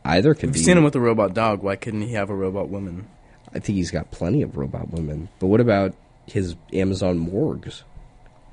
Either 0.04 0.34
could 0.34 0.50
We've 0.50 0.54
be. 0.54 0.60
seen 0.60 0.78
him 0.78 0.84
with 0.84 0.94
a 0.94 1.00
robot 1.00 1.34
dog. 1.34 1.62
Why 1.62 1.76
couldn't 1.76 2.02
he 2.02 2.12
have 2.12 2.30
a 2.30 2.34
robot 2.34 2.68
woman? 2.68 3.08
I 3.56 3.58
think 3.58 3.76
he's 3.76 3.90
got 3.90 4.10
plenty 4.10 4.42
of 4.42 4.58
robot 4.58 4.90
women. 4.90 5.30
But 5.38 5.46
what 5.46 5.60
about 5.60 5.94
his 6.26 6.56
Amazon 6.74 7.16
morgues? 7.16 7.84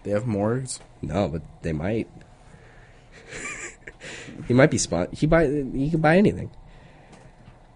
They 0.03 0.11
have 0.11 0.25
morgues. 0.25 0.79
No, 1.01 1.27
but 1.27 1.41
they 1.61 1.73
might. 1.73 2.07
he 4.47 4.53
might 4.53 4.71
be 4.71 4.77
spot. 4.77 5.13
He 5.13 5.27
buy. 5.27 5.47
He 5.47 5.89
can 5.89 5.99
buy 5.99 6.17
anything. 6.17 6.51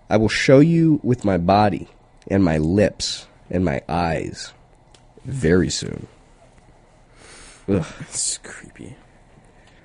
I 0.10 0.16
will 0.16 0.30
show 0.30 0.60
you 0.60 1.02
with 1.04 1.26
my 1.26 1.38
body 1.38 1.90
and 2.30 2.46
my 2.46 2.60
lips 2.60 3.28
and 3.50 3.66
my 3.66 3.82
eyes 3.90 4.54
very 5.26 5.70
soon. 5.70 6.08
Ugh. 7.68 7.86
It's 8.00 8.38
creepy. 8.38 8.96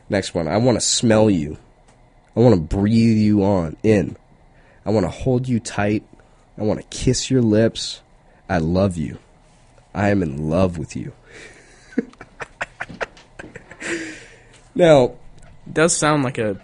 Next 0.09 0.33
one. 0.33 0.47
I 0.47 0.59
want 0.59 0.77
to 0.77 0.81
smell 0.81 1.29
you. 1.29 1.59
I 2.37 2.41
want 2.41 2.55
to 2.55 2.77
breathe 2.77 3.19
you 3.19 3.43
on 3.43 3.77
in. 3.83 4.17
I 4.87 4.91
want 4.91 5.05
to 5.07 5.11
hold 5.11 5.49
you 5.49 5.59
tight. 5.59 6.05
I 6.59 6.63
want 6.63 6.81
to 6.81 6.87
kiss 6.97 7.31
your 7.31 7.43
lips. 7.43 8.03
I 8.49 8.59
love 8.59 8.97
you. 8.97 9.19
I 9.95 10.09
am 10.11 10.23
in 10.23 10.49
love 10.49 10.79
with 10.79 10.97
you. 10.97 11.13
now, 14.75 15.15
It 15.67 15.75
does 15.75 15.97
sound 15.97 16.23
like 16.23 16.39
a 16.39 16.61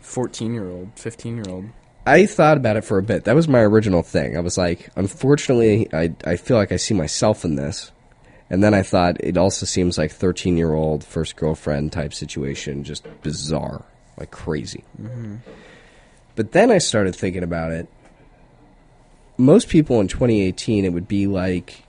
14 0.00 0.54
year 0.54 0.68
old, 0.68 0.90
15 0.96 1.36
year 1.36 1.44
old. 1.48 1.66
I 2.06 2.26
thought 2.26 2.56
about 2.56 2.76
it 2.76 2.84
for 2.84 2.98
a 2.98 3.02
bit. 3.02 3.24
That 3.24 3.34
was 3.34 3.46
my 3.46 3.60
original 3.60 4.02
thing. 4.02 4.36
I 4.36 4.40
was 4.40 4.56
like, 4.56 4.90
unfortunately, 4.96 5.88
I 5.92 6.14
I 6.24 6.36
feel 6.36 6.56
like 6.56 6.72
I 6.72 6.76
see 6.76 6.94
myself 6.94 7.44
in 7.44 7.56
this. 7.56 7.92
And 8.48 8.64
then 8.64 8.74
I 8.74 8.82
thought 8.82 9.20
it 9.20 9.36
also 9.36 9.64
seems 9.64 9.96
like 9.96 10.10
13 10.10 10.56
year 10.56 10.72
old 10.72 11.04
first 11.04 11.36
girlfriend 11.36 11.92
type 11.92 12.12
situation, 12.12 12.82
just 12.82 13.06
bizarre, 13.22 13.84
like 14.16 14.30
crazy. 14.30 14.82
Mm-hmm. 15.00 15.36
But 16.34 16.52
then 16.52 16.70
I 16.70 16.78
started 16.78 17.14
thinking 17.14 17.44
about 17.44 17.70
it. 17.72 17.86
Most 19.40 19.68
people 19.68 20.00
in 20.00 20.08
2018, 20.08 20.84
it 20.84 20.92
would 20.92 21.08
be 21.08 21.26
like, 21.26 21.84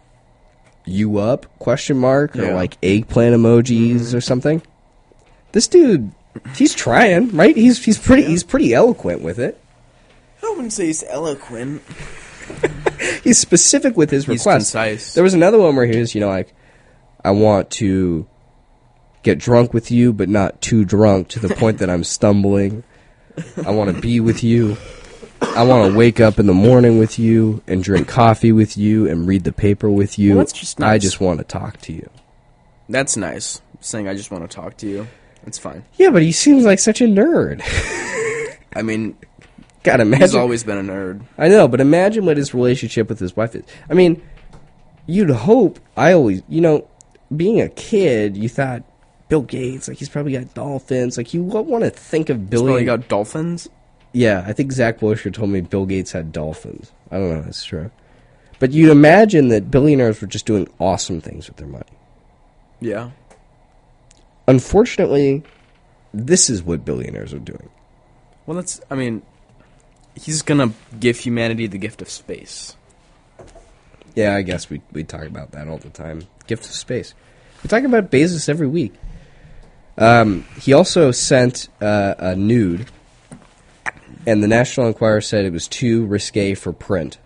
"You 0.86 1.18
up?" 1.18 1.46
question 1.60 1.98
mark 1.98 2.36
or 2.36 2.46
Yeah. 2.46 2.56
like 2.56 2.78
eggplant 2.82 3.36
emojis 3.36 3.96
mm-hmm. 3.96 4.18
or 4.18 4.22
something. 4.22 4.62
This 5.52 5.68
dude, 5.68 6.12
he's 6.56 6.74
trying, 6.74 7.36
right? 7.36 7.56
He's 7.56 7.84
he's 7.84 7.98
pretty 7.98 8.24
he's 8.24 8.44
pretty 8.44 8.74
eloquent 8.74 9.22
with 9.22 9.38
it. 9.40 9.60
I 10.44 10.50
wouldn't 10.52 10.74
say 10.74 10.88
he's 10.88 11.04
eloquent. 11.04 11.82
he's 13.24 13.38
specific 13.38 13.96
with 13.98 14.10
his 14.10 14.28
requests. 14.28 14.72
There 15.14 15.24
was 15.24 15.34
another 15.34 15.60
one 15.60 15.76
where 15.76 15.86
he 15.86 15.98
was, 16.00 16.16
you 16.16 16.22
know, 16.22 16.30
like, 16.30 16.54
I 17.24 17.32
want 17.32 17.70
to 17.72 18.28
get 19.24 19.38
drunk 19.38 19.74
with 19.74 19.92
you, 19.92 20.14
but 20.14 20.30
not 20.30 20.62
too 20.62 20.84
drunk 20.84 21.28
to 21.30 21.40
the 21.40 21.54
point 21.56 21.78
that 21.80 21.90
I'm 21.90 22.04
stumbling. 22.04 22.84
I 23.66 23.72
want 23.72 23.96
to 23.96 24.02
be 24.02 24.20
with 24.20 24.44
you. 24.44 24.78
I 25.42 25.64
want 25.64 25.92
to 25.92 25.98
wake 25.98 26.20
up 26.20 26.40
in 26.40 26.46
the 26.46 26.54
morning 26.54 26.98
with 26.98 27.20
you 27.20 27.62
and 27.68 27.84
drink 27.84 28.08
coffee 28.08 28.52
with 28.52 28.78
you 28.78 29.08
and 29.08 29.28
read 29.28 29.44
the 29.44 29.52
paper 29.52 29.90
with 29.90 30.18
you. 30.18 30.32
Well, 30.32 30.40
that's 30.40 30.54
just 30.54 30.82
I 30.82 30.98
just 30.98 31.20
want 31.20 31.40
to 31.40 31.44
talk 31.44 31.78
to 31.82 31.94
you. 31.94 32.10
That's 32.88 33.18
nice. 33.18 33.62
Saying 33.80 34.08
I 34.08 34.14
just 34.14 34.32
want 34.32 34.50
to 34.50 34.56
talk 34.56 34.78
to 34.78 34.88
you. 34.88 35.08
It's 35.46 35.58
fine. 35.58 35.84
Yeah, 35.96 36.12
but 36.12 36.22
he 36.22 36.32
seems 36.32 36.64
like 36.64 36.80
such 36.80 37.02
a 37.02 37.06
nerd. 37.06 37.62
I 38.76 38.82
mean, 38.84 39.18
God, 39.84 40.00
he's 40.00 40.08
imagine. 40.08 40.40
always 40.40 40.64
been 40.64 40.78
a 40.78 40.94
nerd. 40.94 41.24
I 41.38 41.48
know, 41.48 41.68
but 41.68 41.82
imagine 41.82 42.26
what 42.26 42.38
his 42.38 42.54
relationship 42.54 43.10
with 43.10 43.20
his 43.20 43.36
wife 43.36 43.56
is. 43.56 43.66
I 43.90 43.94
mean, 43.94 44.22
you'd 45.08 45.32
hope. 45.32 45.80
I 45.98 46.14
always, 46.14 46.44
you 46.48 46.62
know, 46.62 46.88
being 47.36 47.60
a 47.60 47.70
kid, 47.70 48.38
you 48.38 48.48
thought 48.48 48.84
Bill 49.30 49.42
Gates, 49.42 49.88
like 49.88 49.98
he's 49.98 50.10
probably 50.10 50.34
got 50.34 50.54
dolphins. 50.54 51.18
Like 51.18 51.34
you 51.34 51.44
want 51.44 51.84
to 51.84 51.90
think 51.90 52.30
of 52.30 52.50
Bill. 52.50 52.62
He's 52.62 52.68
billion. 52.68 52.86
probably 52.88 53.04
got 53.04 53.10
dolphins. 53.10 53.70
Yeah, 54.14 54.44
I 54.46 54.54
think 54.54 54.72
Zach 54.72 55.02
Wilshire 55.02 55.32
told 55.32 55.50
me 55.50 55.62
Bill 55.62 55.86
Gates 55.86 56.12
had 56.12 56.32
dolphins. 56.32 56.92
I 57.10 57.18
don't 57.18 57.30
know 57.30 57.40
if 57.40 57.46
that's 57.46 57.64
true, 57.64 57.92
but 58.60 58.72
you'd 58.72 58.90
imagine 58.90 59.50
that 59.50 59.72
billionaires 59.72 60.22
were 60.22 60.28
just 60.28 60.46
doing 60.46 60.68
awesome 60.80 61.22
things 61.22 61.48
with 61.48 61.58
their 61.58 61.68
money. 61.68 61.86
Yeah. 62.80 63.12
Unfortunately, 64.48 65.44
this 66.14 66.50
is 66.50 66.64
what 66.64 66.84
billionaires 66.84 67.34
are 67.34 67.40
doing. 67.40 67.70
Well, 68.46 68.56
that's. 68.56 68.82
I 68.90 68.96
mean, 68.96 69.22
he's 70.16 70.42
gonna 70.42 70.74
give 71.00 71.18
humanity 71.20 71.68
the 71.68 71.78
gift 71.78 72.02
of 72.02 72.10
space. 72.10 72.76
Yeah, 74.16 74.36
I 74.36 74.42
guess 74.42 74.70
we 74.70 74.82
we 74.92 75.04
talk 75.04 75.26
about 75.26 75.52
that 75.52 75.68
all 75.68 75.78
the 75.78 75.90
time. 75.90 76.24
Gift 76.48 76.66
of 76.66 76.72
space. 76.72 77.14
We 77.64 77.70
talk 77.70 77.84
about 77.84 78.12
Bezos 78.12 78.50
every 78.50 78.68
week. 78.68 78.94
Um, 79.98 80.46
he 80.60 80.74
also 80.74 81.12
sent 81.12 81.70
uh, 81.80 82.16
a 82.18 82.36
nude, 82.36 82.88
and 84.26 84.44
the 84.44 84.48
National 84.48 84.88
Enquirer 84.88 85.22
said 85.22 85.46
it 85.46 85.54
was 85.54 85.68
too 85.68 86.06
risque 86.06 86.54
for 86.54 86.74
print. 86.74 87.18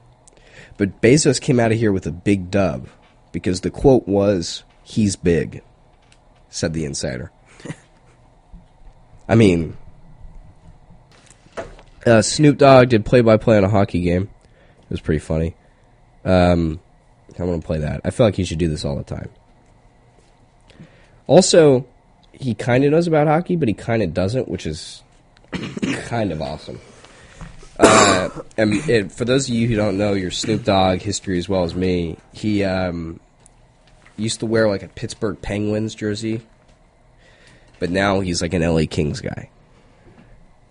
But 0.77 1.01
Bezos 1.01 1.39
came 1.39 1.59
out 1.59 1.71
of 1.71 1.77
here 1.77 1.91
with 1.91 2.05
a 2.05 2.11
big 2.11 2.51
dub 2.51 2.87
because 3.31 3.61
the 3.61 3.71
quote 3.71 4.07
was, 4.07 4.63
"He's 4.83 5.15
big," 5.15 5.61
said 6.49 6.73
the 6.73 6.85
insider. 6.85 7.31
I 9.29 9.35
mean, 9.35 9.77
uh, 12.05 12.21
Snoop 12.21 12.57
Dogg 12.57 12.89
did 12.89 13.05
play-by-play 13.05 13.57
on 13.57 13.63
a 13.63 13.69
hockey 13.69 14.01
game. 14.01 14.29
It 14.83 14.89
was 14.89 15.01
pretty 15.01 15.19
funny. 15.19 15.55
Um, 16.23 16.79
I'm 17.39 17.45
gonna 17.45 17.61
play 17.61 17.79
that. 17.79 18.01
I 18.03 18.09
feel 18.11 18.25
like 18.25 18.35
he 18.35 18.45
should 18.45 18.59
do 18.59 18.67
this 18.67 18.85
all 18.85 18.95
the 18.95 19.03
time. 19.03 19.29
Also, 21.27 21.85
he 22.31 22.53
kind 22.53 22.83
of 22.83 22.91
knows 22.91 23.07
about 23.07 23.27
hockey, 23.27 23.55
but 23.55 23.67
he 23.67 23.73
kind 23.73 24.03
of 24.03 24.13
doesn't, 24.13 24.47
which 24.47 24.65
is 24.65 25.03
kind 26.05 26.31
of 26.31 26.41
awesome. 26.41 26.79
Uh, 27.77 28.29
and 28.57 28.73
it, 28.89 29.11
for 29.11 29.25
those 29.25 29.49
of 29.49 29.55
you 29.55 29.67
who 29.67 29.75
don't 29.75 29.97
know 29.97 30.13
your 30.13 30.31
Snoop 30.31 30.63
Dogg 30.63 31.01
history 31.01 31.37
as 31.37 31.49
well 31.49 31.63
as 31.63 31.75
me, 31.75 32.17
he 32.33 32.63
um, 32.63 33.19
used 34.17 34.39
to 34.39 34.45
wear 34.45 34.69
like 34.69 34.83
a 34.83 34.87
Pittsburgh 34.87 35.41
Penguins 35.41 35.93
jersey, 35.93 36.41
but 37.79 37.89
now 37.89 38.21
he's 38.21 38.41
like 38.41 38.53
an 38.53 38.61
LA 38.61 38.83
Kings 38.89 39.21
guy. 39.21 39.49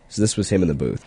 So 0.08 0.22
this 0.22 0.36
was 0.36 0.48
him 0.48 0.62
in 0.62 0.68
the 0.68 0.74
booth. 0.74 1.04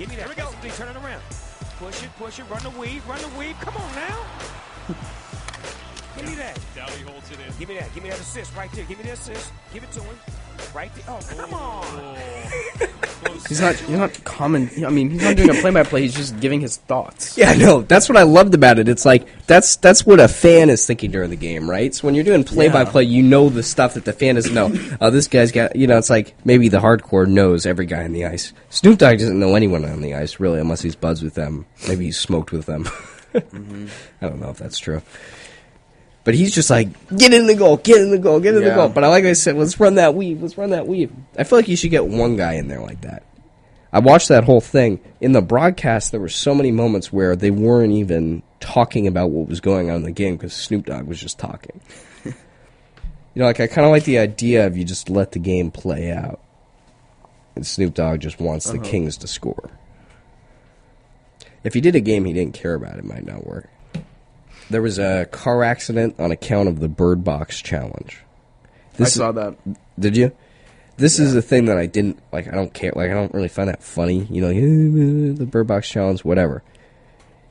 Give 0.00 0.08
me 0.08 0.16
that. 0.16 0.32
Here 0.32 0.34
we 0.34 0.42
go. 0.42 0.48
Please 0.62 0.78
turn 0.78 0.88
it 0.88 0.96
around. 0.96 1.20
Push 1.78 2.02
it, 2.02 2.08
push 2.16 2.38
it. 2.38 2.48
Run 2.48 2.62
the 2.62 2.70
weave, 2.70 3.06
run 3.06 3.20
the 3.20 3.28
weave. 3.38 3.54
Come 3.60 3.76
on 3.76 3.94
now. 3.94 4.24
give 6.16 6.24
me 6.24 6.34
that. 6.36 6.58
Doughty 6.74 7.02
holds 7.02 7.30
it 7.30 7.36
in. 7.38 7.52
Give 7.58 7.68
me 7.68 7.76
that. 7.76 7.92
Give 7.92 8.02
me 8.02 8.08
that 8.08 8.18
assist 8.18 8.56
right 8.56 8.72
there. 8.72 8.86
Give 8.86 8.96
me 8.96 9.04
the 9.04 9.12
assist. 9.12 9.52
Give 9.74 9.82
it 9.84 9.92
to 9.92 10.00
him. 10.00 10.16
Right 10.74 10.94
there. 10.94 11.04
Oh, 11.08 11.20
come 11.36 11.54
on. 11.54 12.16
He's 13.48 13.60
not. 13.60 13.74
He's 13.74 13.98
not 13.98 14.24
common. 14.24 14.70
I 14.84 14.90
mean, 14.90 15.10
he's 15.10 15.22
not 15.22 15.36
doing 15.36 15.50
a 15.50 15.54
play-by-play. 15.54 16.02
He's 16.02 16.14
just 16.14 16.38
giving 16.38 16.60
his 16.60 16.76
thoughts. 16.76 17.36
Yeah, 17.36 17.54
no, 17.54 17.82
that's 17.82 18.08
what 18.08 18.16
I 18.16 18.22
loved 18.22 18.54
about 18.54 18.78
it. 18.78 18.88
It's 18.88 19.04
like 19.04 19.26
that's 19.46 19.76
that's 19.76 20.06
what 20.06 20.20
a 20.20 20.28
fan 20.28 20.70
is 20.70 20.86
thinking 20.86 21.10
during 21.10 21.30
the 21.30 21.36
game, 21.36 21.68
right? 21.68 21.92
So 21.92 22.06
when 22.06 22.14
you're 22.14 22.24
doing 22.24 22.44
play 22.44 22.68
by 22.68 22.84
play, 22.84 23.04
you 23.04 23.22
know 23.22 23.48
the 23.48 23.64
stuff 23.64 23.94
that 23.94 24.04
the 24.04 24.12
fan 24.12 24.36
doesn't 24.36 24.54
know. 24.54 24.70
Oh, 25.00 25.10
this 25.10 25.26
guy's 25.26 25.50
got 25.50 25.74
you 25.74 25.88
know. 25.88 25.98
It's 25.98 26.10
like 26.10 26.34
maybe 26.44 26.68
the 26.68 26.78
hardcore 26.78 27.26
knows 27.26 27.66
every 27.66 27.86
guy 27.86 28.04
on 28.04 28.12
the 28.12 28.26
ice. 28.26 28.52
Snoop 28.68 28.98
Dogg 28.98 29.18
doesn't 29.18 29.38
know 29.38 29.56
anyone 29.56 29.84
on 29.84 30.00
the 30.00 30.14
ice 30.14 30.38
really, 30.38 30.60
unless 30.60 30.82
he's 30.82 30.94
buds 30.94 31.20
with 31.20 31.34
them. 31.34 31.66
Maybe 31.88 32.04
he's 32.04 32.18
smoked 32.18 32.52
with 32.52 32.66
them. 32.66 32.88
Mm-hmm. 33.32 33.86
I 34.20 34.28
don't 34.28 34.40
know 34.40 34.50
if 34.50 34.58
that's 34.58 34.80
true. 34.80 35.02
But 36.30 36.36
he's 36.36 36.54
just 36.54 36.70
like, 36.70 37.08
get 37.18 37.34
in 37.34 37.48
the 37.48 37.56
goal, 37.56 37.76
get 37.76 38.00
in 38.00 38.12
the 38.12 38.18
goal, 38.18 38.38
get 38.38 38.54
in 38.54 38.62
the 38.62 38.70
goal. 38.70 38.88
But 38.88 39.02
I 39.02 39.08
like 39.08 39.24
I 39.24 39.32
said, 39.32 39.56
let's 39.56 39.80
run 39.80 39.96
that 39.96 40.14
weave, 40.14 40.40
let's 40.40 40.56
run 40.56 40.70
that 40.70 40.86
weave. 40.86 41.10
I 41.36 41.42
feel 41.42 41.58
like 41.58 41.66
you 41.66 41.74
should 41.74 41.90
get 41.90 42.06
one 42.06 42.36
guy 42.36 42.52
in 42.52 42.68
there 42.68 42.80
like 42.80 43.00
that. 43.00 43.24
I 43.92 43.98
watched 43.98 44.28
that 44.28 44.44
whole 44.44 44.60
thing. 44.60 45.00
In 45.20 45.32
the 45.32 45.42
broadcast, 45.42 46.12
there 46.12 46.20
were 46.20 46.28
so 46.28 46.54
many 46.54 46.70
moments 46.70 47.12
where 47.12 47.34
they 47.34 47.50
weren't 47.50 47.94
even 47.94 48.44
talking 48.60 49.08
about 49.08 49.30
what 49.30 49.48
was 49.48 49.60
going 49.60 49.90
on 49.90 49.96
in 49.96 50.02
the 50.04 50.12
game 50.12 50.36
because 50.36 50.52
Snoop 50.52 50.86
Dogg 50.86 51.08
was 51.08 51.20
just 51.20 51.36
talking. 51.36 51.80
you 52.24 52.32
know, 53.34 53.46
like 53.46 53.58
I 53.58 53.66
kind 53.66 53.84
of 53.84 53.90
like 53.90 54.04
the 54.04 54.18
idea 54.18 54.68
of 54.68 54.76
you 54.76 54.84
just 54.84 55.10
let 55.10 55.32
the 55.32 55.40
game 55.40 55.72
play 55.72 56.12
out, 56.12 56.38
and 57.56 57.66
Snoop 57.66 57.94
Dogg 57.94 58.20
just 58.20 58.38
wants 58.38 58.66
the 58.66 58.78
uh-huh. 58.78 58.88
Kings 58.88 59.16
to 59.16 59.26
score. 59.26 59.68
If 61.64 61.74
he 61.74 61.80
did 61.80 61.96
a 61.96 62.00
game 62.00 62.24
he 62.24 62.32
didn't 62.32 62.54
care 62.54 62.74
about, 62.74 62.98
it 62.98 63.04
might 63.04 63.26
not 63.26 63.44
work. 63.44 63.68
There 64.70 64.82
was 64.82 64.98
a 64.98 65.26
car 65.26 65.64
accident 65.64 66.18
on 66.20 66.30
account 66.30 66.68
of 66.68 66.78
the 66.80 66.88
Bird 66.88 67.24
Box 67.24 67.60
challenge. 67.60 68.22
I 68.98 69.04
saw 69.04 69.32
that. 69.32 69.56
Did 69.98 70.16
you? 70.16 70.32
This 70.96 71.18
is 71.18 71.34
a 71.34 71.42
thing 71.42 71.64
that 71.64 71.78
I 71.78 71.86
didn't 71.86 72.18
like. 72.32 72.46
I 72.46 72.52
don't 72.52 72.72
care. 72.72 72.92
Like 72.94 73.10
I 73.10 73.14
don't 73.14 73.34
really 73.34 73.48
find 73.48 73.68
that 73.68 73.82
funny. 73.82 74.26
You 74.30 74.42
know, 74.42 74.48
"Eh, 74.48 75.34
the 75.36 75.46
Bird 75.46 75.66
Box 75.66 75.88
challenge, 75.88 76.24
whatever. 76.24 76.62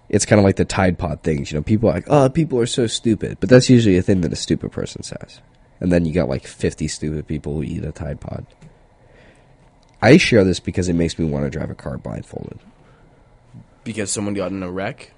It's 0.07 0.25
kind 0.25 0.39
of 0.39 0.45
like 0.45 0.55
the 0.55 0.65
Tide 0.65 0.97
Pod 0.97 1.21
things. 1.21 1.51
You 1.51 1.57
know, 1.57 1.63
people 1.63 1.89
are 1.89 1.93
like, 1.93 2.07
oh, 2.07 2.29
people 2.29 2.59
are 2.59 2.65
so 2.65 2.87
stupid, 2.87 3.37
but 3.39 3.49
that's 3.49 3.69
usually 3.69 3.97
a 3.97 4.01
thing 4.01 4.21
that 4.21 4.33
a 4.33 4.35
stupid 4.35 4.71
person 4.71 5.03
says. 5.03 5.41
And 5.79 5.91
then 5.91 6.05
you 6.05 6.13
got 6.13 6.29
like 6.29 6.47
fifty 6.47 6.87
stupid 6.87 7.27
people 7.27 7.53
who 7.53 7.63
eat 7.63 7.83
a 7.83 7.91
Tide 7.91 8.21
Pod. 8.21 8.45
I 10.01 10.17
share 10.17 10.43
this 10.43 10.59
because 10.59 10.87
it 10.87 10.93
makes 10.93 11.19
me 11.19 11.25
want 11.25 11.45
to 11.45 11.49
drive 11.49 11.69
a 11.69 11.75
car 11.75 11.97
blindfolded. 11.97 12.59
Because 13.83 14.11
someone 14.11 14.33
got 14.33 14.51
in 14.51 14.63
a 14.63 14.71
wreck. 14.71 15.11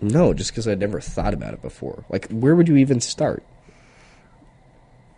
No, 0.00 0.32
just 0.32 0.50
because 0.50 0.66
I'd 0.66 0.80
never 0.80 1.00
thought 1.00 1.34
about 1.34 1.54
it 1.54 1.62
before. 1.62 2.04
Like, 2.08 2.28
where 2.30 2.56
would 2.56 2.68
you 2.68 2.76
even 2.76 3.00
start? 3.00 3.42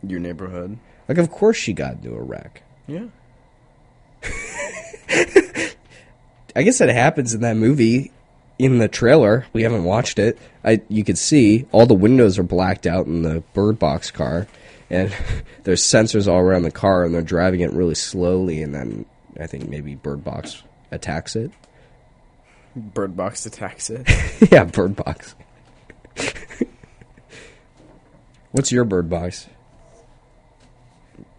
Your 0.02 0.18
neighborhood. 0.18 0.78
Like, 1.08 1.18
of 1.18 1.30
course 1.30 1.56
she 1.56 1.72
got 1.72 1.94
into 1.94 2.14
a 2.14 2.20
wreck. 2.20 2.62
Yeah. 2.86 3.06
I 6.54 6.62
guess 6.62 6.78
that 6.78 6.88
happens 6.88 7.34
in 7.34 7.40
that 7.42 7.56
movie. 7.56 8.10
In 8.58 8.78
the 8.78 8.88
trailer, 8.88 9.46
we 9.52 9.62
haven't 9.62 9.84
watched 9.84 10.18
it. 10.18 10.38
I 10.64 10.82
you 10.88 11.02
could 11.04 11.18
see 11.18 11.66
all 11.72 11.86
the 11.86 11.94
windows 11.94 12.38
are 12.38 12.44
blacked 12.44 12.86
out 12.86 13.06
in 13.06 13.22
the 13.22 13.42
Bird 13.54 13.78
Box 13.78 14.10
car, 14.10 14.46
and 14.90 15.12
there's 15.64 15.82
sensors 15.82 16.28
all 16.28 16.38
around 16.38 16.62
the 16.62 16.70
car, 16.70 17.04
and 17.04 17.14
they're 17.14 17.22
driving 17.22 17.60
it 17.60 17.72
really 17.72 17.94
slowly. 17.94 18.62
And 18.62 18.74
then 18.74 19.06
I 19.40 19.46
think 19.46 19.68
maybe 19.68 19.94
Bird 19.94 20.22
Box 20.22 20.62
attacks 20.90 21.34
it. 21.34 21.50
Bird 22.76 23.16
Box 23.16 23.44
attacks 23.46 23.90
it. 23.90 24.08
yeah, 24.52 24.64
Bird 24.64 24.96
Box. 24.96 25.34
What's 28.52 28.70
your 28.72 28.84
Bird 28.84 29.08
Box? 29.08 29.48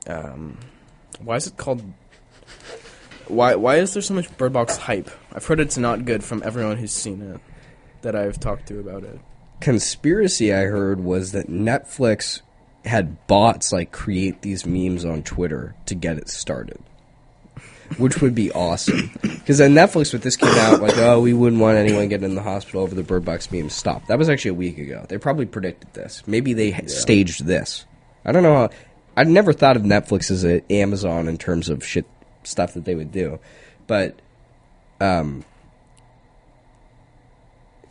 um, 0.07 0.57
why 1.21 1.35
is 1.35 1.47
it 1.47 1.57
called? 1.57 1.81
Why 3.27 3.55
why 3.55 3.77
is 3.77 3.93
there 3.93 4.01
so 4.01 4.13
much 4.13 4.35
Bird 4.37 4.53
Box 4.53 4.77
hype? 4.77 5.09
I've 5.33 5.45
heard 5.45 5.59
it's 5.59 5.77
not 5.77 6.05
good 6.05 6.23
from 6.23 6.41
everyone 6.43 6.77
who's 6.77 6.91
seen 6.91 7.21
it. 7.21 7.39
That 8.01 8.15
I've 8.15 8.39
talked 8.39 8.67
to 8.67 8.79
about 8.79 9.03
it. 9.03 9.17
conspiracy 9.61 10.53
I 10.53 10.63
heard 10.63 10.99
was 10.99 11.31
that 11.31 11.47
Netflix 11.49 12.41
had 12.83 13.25
bots 13.27 13.71
like 13.71 13.93
create 13.93 14.41
these 14.41 14.65
memes 14.65 15.05
on 15.05 15.23
Twitter 15.23 15.73
to 15.85 15.95
get 15.95 16.17
it 16.17 16.27
started, 16.27 16.81
which 17.97 18.21
would 18.21 18.33
be 18.35 18.51
awesome. 18.51 19.11
Because 19.21 19.57
then 19.57 19.73
Netflix, 19.73 20.13
with 20.13 20.23
this 20.23 20.35
came 20.35 20.53
out, 20.55 20.81
like, 20.81 20.97
oh, 20.97 21.19
we 21.21 21.33
wouldn't 21.33 21.61
want 21.61 21.77
anyone 21.77 22.07
getting 22.09 22.25
in 22.29 22.35
the 22.35 22.41
hospital 22.41 22.81
over 22.81 22.95
the 22.95 23.03
Bird 23.03 23.23
Box 23.25 23.51
meme. 23.51 23.69
Stop. 23.69 24.05
That 24.07 24.17
was 24.17 24.29
actually 24.29 24.51
a 24.51 24.55
week 24.55 24.77
ago. 24.77 25.05
They 25.09 25.17
probably 25.17 25.45
predicted 25.45 25.93
this. 25.93 26.23
Maybe 26.27 26.53
they 26.53 26.71
ha- 26.71 26.87
staged 26.87 27.45
this. 27.45 27.85
I 28.25 28.31
don't 28.31 28.43
know 28.43 28.55
how. 28.55 28.69
I'd 29.15 29.27
never 29.27 29.53
thought 29.53 29.75
of 29.75 29.83
Netflix 29.83 30.31
as 30.31 30.43
a 30.43 30.63
Amazon 30.71 31.27
in 31.27 31.37
terms 31.37 31.69
of 31.69 31.85
shit 31.85 32.05
stuff 32.43 32.73
that 32.73 32.85
they 32.85 32.95
would 32.95 33.11
do, 33.11 33.39
but 33.85 34.17
um, 34.99 35.43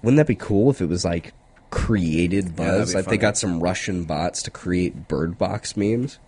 wouldn't 0.02 0.16
that 0.16 0.26
be 0.26 0.34
cool 0.34 0.70
if 0.70 0.80
it 0.80 0.86
was 0.88 1.04
like 1.04 1.32
created 1.70 2.46
Yeah, 2.46 2.50
buzz? 2.56 2.90
be 2.90 2.96
like 2.96 3.06
they 3.06 3.16
got 3.18 3.36
some 3.36 3.60
Russian 3.60 4.04
bots 4.04 4.42
to 4.42 4.50
create 4.50 5.06
bird 5.08 5.38
box 5.38 5.76
memes. 5.76 6.18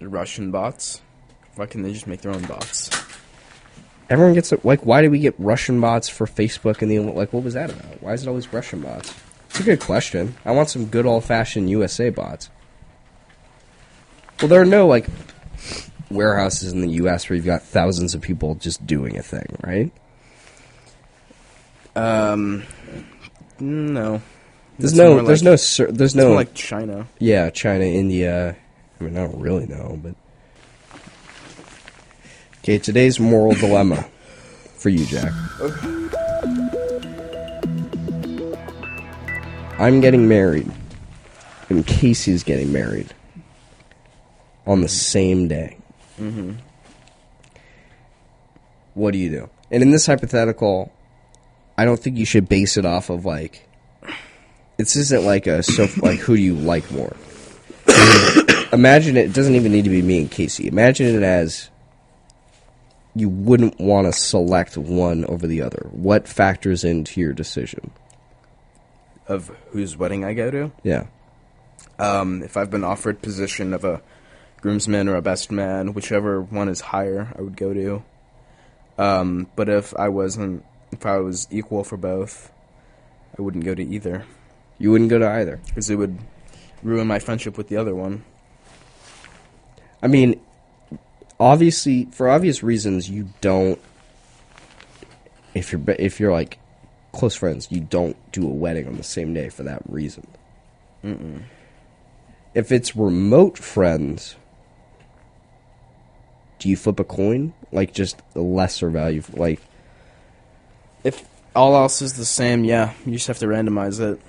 Russian 0.00 0.50
bots. 0.50 1.00
Why 1.56 1.66
can't 1.66 1.84
they 1.84 1.92
just 1.92 2.06
make 2.06 2.22
their 2.22 2.32
own 2.32 2.42
bots? 2.44 2.90
Everyone 4.08 4.34
gets 4.34 4.52
it. 4.52 4.64
Like, 4.64 4.84
why 4.84 5.02
do 5.02 5.10
we 5.10 5.18
get 5.18 5.34
Russian 5.38 5.80
bots 5.80 6.08
for 6.08 6.26
Facebook 6.26 6.82
and 6.82 6.90
the 6.90 6.98
like? 7.00 7.32
What 7.32 7.44
was 7.44 7.54
that 7.54 7.70
about? 7.70 8.02
Why 8.02 8.12
is 8.12 8.22
it 8.22 8.28
always 8.28 8.52
Russian 8.52 8.80
bots? 8.80 9.14
It's 9.50 9.60
a 9.60 9.64
good 9.64 9.80
question. 9.80 10.34
I 10.44 10.52
want 10.52 10.70
some 10.70 10.86
good 10.86 11.06
old 11.06 11.24
fashioned 11.24 11.68
USA 11.70 12.10
bots. 12.10 12.50
Well, 14.40 14.48
there 14.48 14.60
are 14.60 14.66
no 14.66 14.86
like 14.86 15.06
warehouses 16.10 16.72
in 16.72 16.80
the 16.80 16.88
U.S. 16.90 17.28
where 17.28 17.36
you've 17.36 17.46
got 17.46 17.62
thousands 17.62 18.14
of 18.14 18.20
people 18.22 18.54
just 18.56 18.86
doing 18.86 19.16
a 19.18 19.22
thing, 19.22 19.56
right? 19.62 19.92
Um, 21.94 22.64
no. 23.60 24.20
There's 24.78 24.94
no, 24.96 25.22
there's 25.22 25.42
like- 25.42 25.44
no, 25.44 25.50
there's 25.92 26.10
It's 26.10 26.14
no 26.14 26.28
more 26.28 26.36
like 26.36 26.54
China. 26.54 27.06
Yeah, 27.18 27.50
China, 27.50 27.84
India. 27.84 28.56
I 29.00 29.04
mean, 29.04 29.16
I 29.16 29.26
don't 29.26 29.40
really 29.40 29.66
know, 29.66 29.98
but. 30.02 30.14
Okay, 32.62 32.78
today's 32.78 33.18
moral 33.18 33.54
dilemma 33.54 34.06
for 34.76 34.88
you, 34.88 35.04
Jack. 35.04 35.32
I'm 39.80 40.00
getting 40.00 40.28
married, 40.28 40.70
and 41.68 41.84
Casey's 41.84 42.44
getting 42.44 42.72
married 42.72 43.12
on 44.64 44.80
the 44.80 44.88
same 44.88 45.48
day. 45.48 45.76
Mm-hmm. 46.20 46.52
What 48.94 49.10
do 49.10 49.18
you 49.18 49.30
do? 49.30 49.50
And 49.72 49.82
in 49.82 49.90
this 49.90 50.06
hypothetical, 50.06 50.92
I 51.76 51.84
don't 51.84 51.98
think 51.98 52.16
you 52.16 52.24
should 52.24 52.48
base 52.48 52.76
it 52.76 52.86
off 52.86 53.10
of 53.10 53.24
like. 53.24 53.68
This 54.76 54.94
isn't 54.94 55.24
like 55.24 55.48
a 55.48 55.64
so 55.64 55.88
like 55.96 56.20
who 56.20 56.36
do 56.36 56.42
you 56.42 56.54
like 56.54 56.88
more. 56.92 57.16
Imagine 58.72 59.16
it, 59.16 59.30
it 59.30 59.32
doesn't 59.32 59.56
even 59.56 59.72
need 59.72 59.82
to 59.82 59.90
be 59.90 60.00
me 60.00 60.20
and 60.20 60.30
Casey. 60.30 60.68
Imagine 60.68 61.16
it 61.16 61.24
as 61.24 61.68
you 63.14 63.28
wouldn't 63.28 63.78
want 63.78 64.06
to 64.06 64.12
select 64.12 64.76
one 64.78 65.24
over 65.26 65.46
the 65.46 65.60
other. 65.62 65.88
What 65.92 66.26
factors 66.26 66.82
into 66.84 67.20
your 67.20 67.32
decision? 67.32 67.90
Of 69.28 69.48
whose 69.70 69.96
wedding 69.96 70.24
I 70.24 70.34
go 70.34 70.50
to. 70.50 70.72
Yeah. 70.82 71.06
Um, 71.98 72.42
if 72.42 72.56
I've 72.56 72.70
been 72.70 72.84
offered 72.84 73.22
position 73.22 73.72
of 73.74 73.84
a 73.84 74.02
groomsman 74.60 75.08
or 75.08 75.16
a 75.16 75.22
best 75.22 75.50
man, 75.50 75.92
whichever 75.94 76.40
one 76.40 76.68
is 76.68 76.80
higher, 76.80 77.32
I 77.38 77.42
would 77.42 77.56
go 77.56 77.72
to. 77.74 78.02
Um, 78.98 79.46
but 79.56 79.68
if 79.68 79.94
I 79.96 80.08
wasn't, 80.08 80.64
if 80.90 81.04
I 81.06 81.18
was 81.18 81.46
equal 81.50 81.84
for 81.84 81.96
both, 81.96 82.50
I 83.38 83.42
wouldn't 83.42 83.64
go 83.64 83.74
to 83.74 83.82
either 83.82 84.24
You 84.78 84.90
wouldn't 84.90 85.10
go 85.10 85.18
to 85.18 85.28
either. 85.28 85.60
because 85.66 85.88
it 85.90 85.96
would 85.96 86.18
ruin 86.82 87.06
my 87.06 87.18
friendship 87.18 87.56
with 87.56 87.68
the 87.68 87.76
other 87.76 87.94
one. 87.94 88.24
I 90.02 90.08
mean, 90.08 90.40
obviously, 91.42 92.06
for 92.12 92.30
obvious 92.30 92.62
reasons, 92.62 93.10
you 93.10 93.28
don't. 93.40 93.80
If 95.54 95.72
you're 95.72 95.82
if 95.98 96.18
you're 96.20 96.32
like 96.32 96.58
close 97.12 97.34
friends, 97.34 97.68
you 97.70 97.80
don't 97.80 98.16
do 98.32 98.46
a 98.46 98.50
wedding 98.50 98.86
on 98.86 98.96
the 98.96 99.02
same 99.02 99.34
day 99.34 99.48
for 99.50 99.62
that 99.64 99.82
reason. 99.88 100.26
Mm-mm. 101.04 101.42
If 102.54 102.70
it's 102.72 102.94
remote 102.96 103.58
friends, 103.58 104.36
do 106.58 106.68
you 106.68 106.76
flip 106.76 107.00
a 107.00 107.04
coin? 107.04 107.52
Like 107.70 107.92
just 107.92 108.20
the 108.34 108.40
lesser 108.42 108.88
value, 108.90 109.22
like 109.32 109.60
If 111.04 111.24
all 111.54 111.74
else 111.76 112.00
is 112.02 112.14
the 112.14 112.24
same, 112.24 112.64
yeah, 112.64 112.92
you 113.04 113.12
just 113.12 113.26
have 113.26 113.38
to 113.38 113.46
randomize 113.46 114.00
it. 114.00 114.20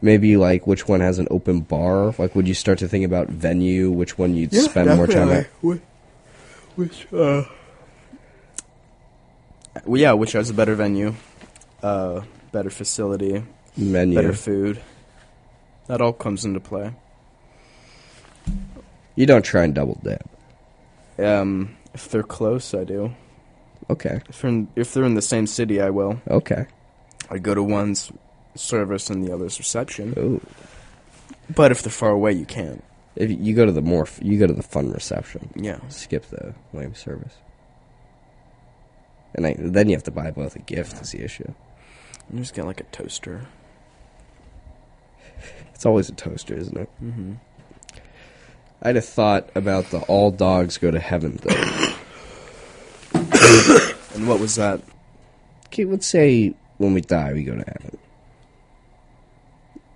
maybe 0.00 0.36
like 0.36 0.66
which 0.66 0.86
one 0.88 1.00
has 1.00 1.18
an 1.18 1.26
open 1.30 1.60
bar? 1.60 2.14
Like, 2.18 2.34
would 2.34 2.46
you 2.48 2.54
start 2.54 2.78
to 2.78 2.88
think 2.88 3.04
about 3.04 3.28
venue? 3.28 3.90
Which 3.90 4.16
one 4.18 4.34
you'd 4.34 4.54
spend 4.54 4.94
more 4.96 5.06
time 5.06 5.30
at? 5.30 5.46
Which, 6.76 7.06
which, 7.10 7.20
uh, 7.20 7.44
well, 9.84 10.00
yeah, 10.00 10.12
which 10.12 10.32
has 10.32 10.50
a 10.50 10.54
better 10.54 10.74
venue, 10.74 11.14
uh, 11.82 12.22
better 12.52 12.70
facility, 12.70 13.44
Menu. 13.76 14.14
better 14.16 14.32
food. 14.32 14.80
That 15.86 16.00
all 16.00 16.12
comes 16.12 16.44
into 16.44 16.60
play. 16.60 16.92
You 19.16 19.26
don't 19.26 19.44
try 19.44 19.64
and 19.64 19.74
double 19.74 20.00
dip. 20.02 20.28
Um, 21.18 21.76
if 21.92 22.08
they're 22.08 22.22
close, 22.22 22.74
I 22.74 22.84
do. 22.84 23.14
Okay. 23.90 24.20
If 24.28 24.40
they're 24.40 24.50
in, 24.50 24.68
if 24.76 24.94
they're 24.94 25.04
in 25.04 25.14
the 25.14 25.22
same 25.22 25.46
city, 25.46 25.80
I 25.80 25.90
will. 25.90 26.20
Okay. 26.28 26.66
I 27.30 27.38
go 27.38 27.54
to 27.54 27.62
one's 27.62 28.10
service 28.54 29.10
and 29.10 29.24
the 29.24 29.32
other's 29.32 29.58
reception. 29.58 30.14
Ooh. 30.16 30.40
But 31.54 31.70
if 31.70 31.82
they're 31.82 31.92
far 31.92 32.10
away, 32.10 32.32
you 32.32 32.46
can't. 32.46 32.82
If 33.16 33.30
you- 33.30 33.54
go 33.54 33.64
to 33.64 33.72
the 33.72 33.82
more, 33.82 34.06
you 34.20 34.38
go 34.38 34.46
to 34.46 34.52
the 34.52 34.62
fun 34.62 34.90
reception. 34.92 35.50
Yeah. 35.54 35.78
Skip 35.88 36.26
the 36.30 36.54
lame 36.72 36.94
service. 36.94 37.34
And 39.36 39.46
I, 39.46 39.54
then 39.58 39.88
you 39.88 39.96
have 39.96 40.04
to 40.04 40.10
buy 40.10 40.30
both 40.30 40.54
a 40.56 40.60
gift 40.60 41.00
is 41.02 41.10
the 41.12 41.22
issue. 41.24 41.52
You 42.32 42.38
just 42.40 42.54
get 42.54 42.64
like 42.66 42.80
a 42.80 42.84
toaster. 42.84 43.46
It's 45.74 45.84
always 45.84 46.08
a 46.08 46.12
toaster, 46.12 46.54
isn't 46.56 46.76
it? 46.78 46.88
Mm-hmm. 47.02 47.32
I 48.80 48.86
had 48.88 48.96
a 48.96 49.00
thought 49.00 49.50
about 49.56 49.90
the 49.90 49.98
all 50.02 50.30
dogs 50.30 50.78
go 50.78 50.90
to 50.92 51.00
heaven 51.00 51.32
thing. 51.36 51.94
And 54.14 54.28
what 54.28 54.38
was 54.38 54.54
that? 54.54 54.80
okay, 55.66 55.84
let's 55.84 56.06
say 56.06 56.54
when 56.78 56.94
we 56.94 57.00
die, 57.00 57.32
we 57.32 57.42
go 57.42 57.56
to 57.56 57.64
heaven. 57.66 57.98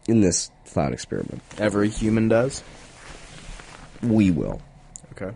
In 0.08 0.20
this 0.20 0.50
thought 0.64 0.92
experiment, 0.92 1.40
Every 1.56 1.88
human 1.88 2.26
does. 2.28 2.62
We 4.02 4.30
will. 4.30 4.60
Okay. 5.12 5.34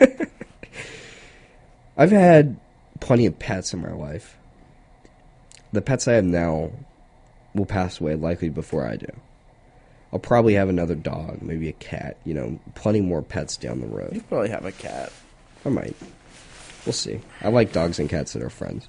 I've 1.96 2.10
had 2.10 2.56
plenty 3.00 3.26
of 3.26 3.38
pets 3.38 3.72
in 3.72 3.80
my 3.80 3.92
life. 3.92 4.36
The 5.72 5.82
pets 5.82 6.06
I 6.08 6.14
have 6.14 6.24
now 6.24 6.70
will 7.54 7.66
pass 7.66 8.00
away 8.00 8.14
likely 8.14 8.48
before 8.48 8.86
I 8.86 8.96
do. 8.96 9.08
I'll 10.12 10.18
probably 10.18 10.54
have 10.54 10.68
another 10.68 10.94
dog, 10.94 11.42
maybe 11.42 11.68
a 11.68 11.72
cat, 11.72 12.16
you 12.24 12.32
know, 12.32 12.58
plenty 12.74 13.00
more 13.00 13.22
pets 13.22 13.56
down 13.56 13.80
the 13.80 13.86
road. 13.86 14.14
You 14.14 14.20
probably 14.22 14.50
have 14.50 14.64
a 14.64 14.72
cat. 14.72 15.12
I 15.64 15.68
might. 15.68 15.96
We'll 16.84 16.92
see. 16.92 17.20
I 17.42 17.48
like 17.48 17.72
dogs 17.72 17.98
and 17.98 18.08
cats 18.08 18.32
that 18.34 18.42
are 18.42 18.50
friends. 18.50 18.88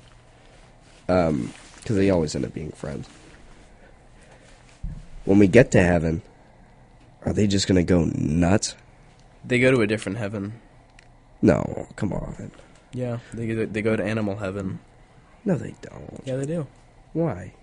Um, 1.09 1.53
because 1.77 1.95
they 1.95 2.09
always 2.09 2.35
end 2.35 2.45
up 2.45 2.53
being 2.53 2.71
friends. 2.71 3.07
When 5.25 5.39
we 5.39 5.47
get 5.47 5.71
to 5.71 5.81
heaven, 5.81 6.21
are 7.25 7.33
they 7.33 7.47
just 7.47 7.67
gonna 7.67 7.83
go 7.83 8.05
nuts? 8.05 8.75
They 9.45 9.59
go 9.59 9.71
to 9.71 9.81
a 9.81 9.87
different 9.87 10.17
heaven. 10.17 10.59
No, 11.41 11.87
come 11.95 12.13
on. 12.13 12.51
Yeah, 12.93 13.19
they 13.33 13.47
go, 13.47 13.65
they 13.65 13.81
go 13.81 13.95
to 13.95 14.03
animal 14.03 14.37
heaven. 14.37 14.79
No, 15.45 15.55
they 15.55 15.75
don't. 15.81 16.21
Yeah, 16.25 16.35
they 16.37 16.45
do. 16.45 16.67
Why? 17.13 17.53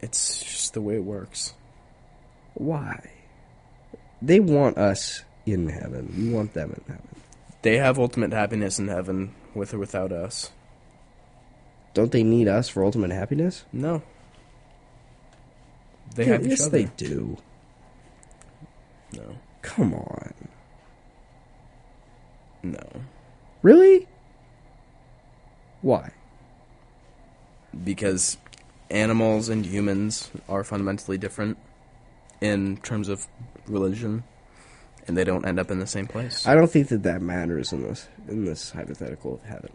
It's 0.00 0.40
just 0.42 0.74
the 0.74 0.80
way 0.80 0.96
it 0.96 1.04
works. 1.04 1.54
Why? 2.54 3.10
They 4.22 4.40
want 4.40 4.78
us 4.78 5.22
in 5.46 5.68
heaven. 5.68 6.12
We 6.16 6.30
want 6.32 6.54
them 6.54 6.70
in 6.70 6.82
heaven. 6.92 7.08
They 7.62 7.76
have 7.76 7.98
ultimate 7.98 8.32
happiness 8.32 8.78
in 8.78 8.88
heaven 8.88 9.34
with 9.54 9.74
or 9.74 9.78
without 9.78 10.12
us. 10.12 10.50
Don't 11.94 12.12
they 12.12 12.22
need 12.22 12.48
us 12.48 12.68
for 12.68 12.84
ultimate 12.84 13.10
happiness? 13.10 13.64
No. 13.72 14.02
They 16.14 16.26
Yeah, 16.26 16.32
have 16.32 16.44
each 16.44 16.50
yes, 16.50 16.60
other. 16.62 16.70
they 16.70 16.84
do. 16.96 17.38
No. 19.12 19.38
Come 19.62 19.94
on. 19.94 20.34
No. 22.62 22.86
Really? 23.62 24.06
Why? 25.82 26.10
Because 27.84 28.36
animals 28.90 29.48
and 29.48 29.64
humans 29.64 30.30
are 30.48 30.64
fundamentally 30.64 31.18
different 31.18 31.58
in 32.40 32.76
terms 32.78 33.08
of 33.08 33.26
religion, 33.66 34.24
and 35.06 35.16
they 35.16 35.24
don't 35.24 35.44
end 35.46 35.58
up 35.58 35.70
in 35.70 35.78
the 35.78 35.86
same 35.86 36.06
place. 36.06 36.46
I 36.46 36.54
don't 36.54 36.70
think 36.70 36.88
that 36.88 37.02
that 37.04 37.20
matters 37.22 37.72
in 37.72 37.82
this 37.82 38.08
in 38.28 38.44
this 38.44 38.70
hypothetical 38.70 39.34
of 39.34 39.42
heaven. 39.44 39.70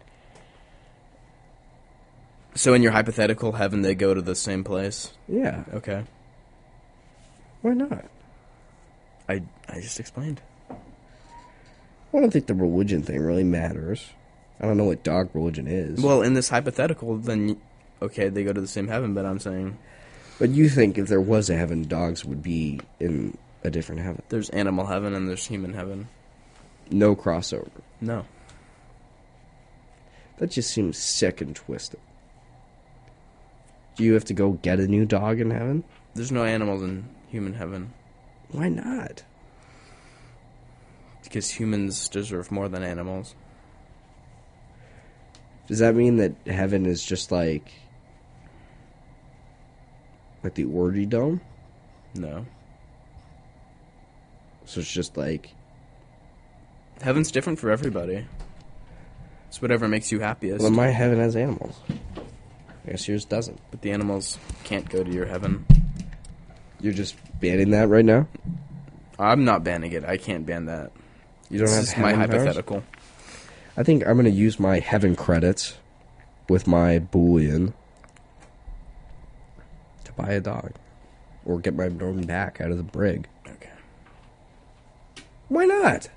so, 2.54 2.74
in 2.74 2.82
your 2.82 2.92
hypothetical 2.92 3.52
heaven, 3.52 3.82
they 3.82 3.94
go 3.94 4.14
to 4.14 4.22
the 4.22 4.34
same 4.34 4.64
place. 4.64 5.12
Yeah. 5.28 5.64
Okay. 5.72 6.04
Why 7.62 7.74
not? 7.74 8.04
I 9.28 9.42
I 9.68 9.80
just 9.80 10.00
explained. 10.00 10.40
I 10.70 12.20
don't 12.20 12.30
think 12.32 12.46
the 12.46 12.54
religion 12.54 13.02
thing 13.02 13.20
really 13.20 13.44
matters. 13.44 14.10
I 14.60 14.66
don't 14.66 14.76
know 14.76 14.84
what 14.84 15.02
dog 15.02 15.30
religion 15.34 15.66
is. 15.66 16.00
Well, 16.00 16.22
in 16.22 16.34
this 16.34 16.48
hypothetical, 16.48 17.16
then 17.16 17.60
okay, 18.00 18.28
they 18.28 18.44
go 18.44 18.52
to 18.52 18.60
the 18.60 18.68
same 18.68 18.88
heaven. 18.88 19.14
But 19.14 19.26
I'm 19.26 19.40
saying 19.40 19.76
but 20.38 20.50
you 20.50 20.68
think 20.68 20.98
if 20.98 21.08
there 21.08 21.20
was 21.20 21.48
a 21.48 21.56
heaven, 21.56 21.86
dogs 21.86 22.24
would 22.24 22.42
be 22.42 22.80
in 22.98 23.38
a 23.62 23.70
different 23.70 24.02
heaven? 24.02 24.22
there's 24.28 24.50
animal 24.50 24.86
heaven 24.86 25.14
and 25.14 25.28
there's 25.28 25.46
human 25.46 25.72
heaven. 25.72 26.08
No 26.90 27.16
crossover. 27.16 27.70
No. 28.00 28.26
That 30.38 30.50
just 30.50 30.70
seems 30.70 30.98
sick 30.98 31.40
and 31.40 31.54
twisted. 31.54 32.00
Do 33.96 34.04
you 34.04 34.14
have 34.14 34.24
to 34.26 34.34
go 34.34 34.52
get 34.52 34.80
a 34.80 34.88
new 34.88 35.06
dog 35.06 35.40
in 35.40 35.50
heaven? 35.50 35.84
There's 36.14 36.32
no 36.32 36.44
animals 36.44 36.82
in 36.82 37.08
human 37.28 37.54
heaven 37.54 37.92
Why 38.54 38.68
not? 38.68 39.24
because 41.34 41.50
humans 41.50 42.08
deserve 42.08 42.52
more 42.52 42.68
than 42.68 42.84
animals. 42.84 43.34
Does 45.66 45.80
that 45.80 45.96
mean 45.96 46.18
that 46.18 46.34
heaven 46.46 46.86
is 46.86 47.04
just 47.04 47.32
like 47.32 47.72
like 50.44 50.54
the 50.54 50.66
orgy 50.66 51.06
dome? 51.06 51.40
No. 52.14 52.46
So 54.64 54.78
it's 54.78 54.92
just 54.92 55.16
like 55.16 55.50
Heaven's 57.02 57.32
different 57.32 57.58
for 57.58 57.72
everybody. 57.72 58.26
It's 59.48 59.60
whatever 59.60 59.88
makes 59.88 60.12
you 60.12 60.20
happiest. 60.20 60.62
well, 60.62 60.70
my 60.70 60.86
heaven 60.86 61.18
has 61.18 61.34
animals. 61.34 61.74
I 62.86 62.90
guess 62.92 63.08
yours 63.08 63.24
doesn't. 63.24 63.60
but 63.72 63.82
the 63.82 63.90
animals 63.90 64.38
can't 64.62 64.88
go 64.88 65.02
to 65.02 65.10
your 65.10 65.26
heaven. 65.26 65.66
You're 66.80 66.92
just 66.92 67.16
banning 67.44 67.70
that 67.70 67.88
right 67.88 68.04
now. 68.04 68.26
I'm 69.18 69.44
not 69.44 69.62
banning 69.64 69.92
it. 69.92 70.04
I 70.04 70.16
can't 70.16 70.44
ban 70.46 70.64
that. 70.66 70.90
You 71.50 71.58
don't 71.58 71.66
This 71.68 71.74
have 71.76 71.84
is 71.84 71.96
my 71.98 72.12
powers? 72.14 72.30
hypothetical. 72.30 72.82
I 73.76 73.82
think 73.82 74.06
I'm 74.06 74.14
going 74.14 74.24
to 74.24 74.30
use 74.30 74.58
my 74.58 74.78
heaven 74.78 75.14
credits 75.14 75.76
with 76.48 76.66
my 76.66 76.98
boolean 76.98 77.72
to 80.04 80.12
buy 80.12 80.32
a 80.32 80.40
dog 80.40 80.72
or 81.44 81.58
get 81.60 81.74
my 81.74 81.88
Norman 81.88 82.24
back 82.26 82.60
out 82.60 82.70
of 82.70 82.76
the 82.76 82.82
brig. 82.82 83.28
Okay. 83.46 83.70
Why 85.48 85.64
not? 85.66 86.08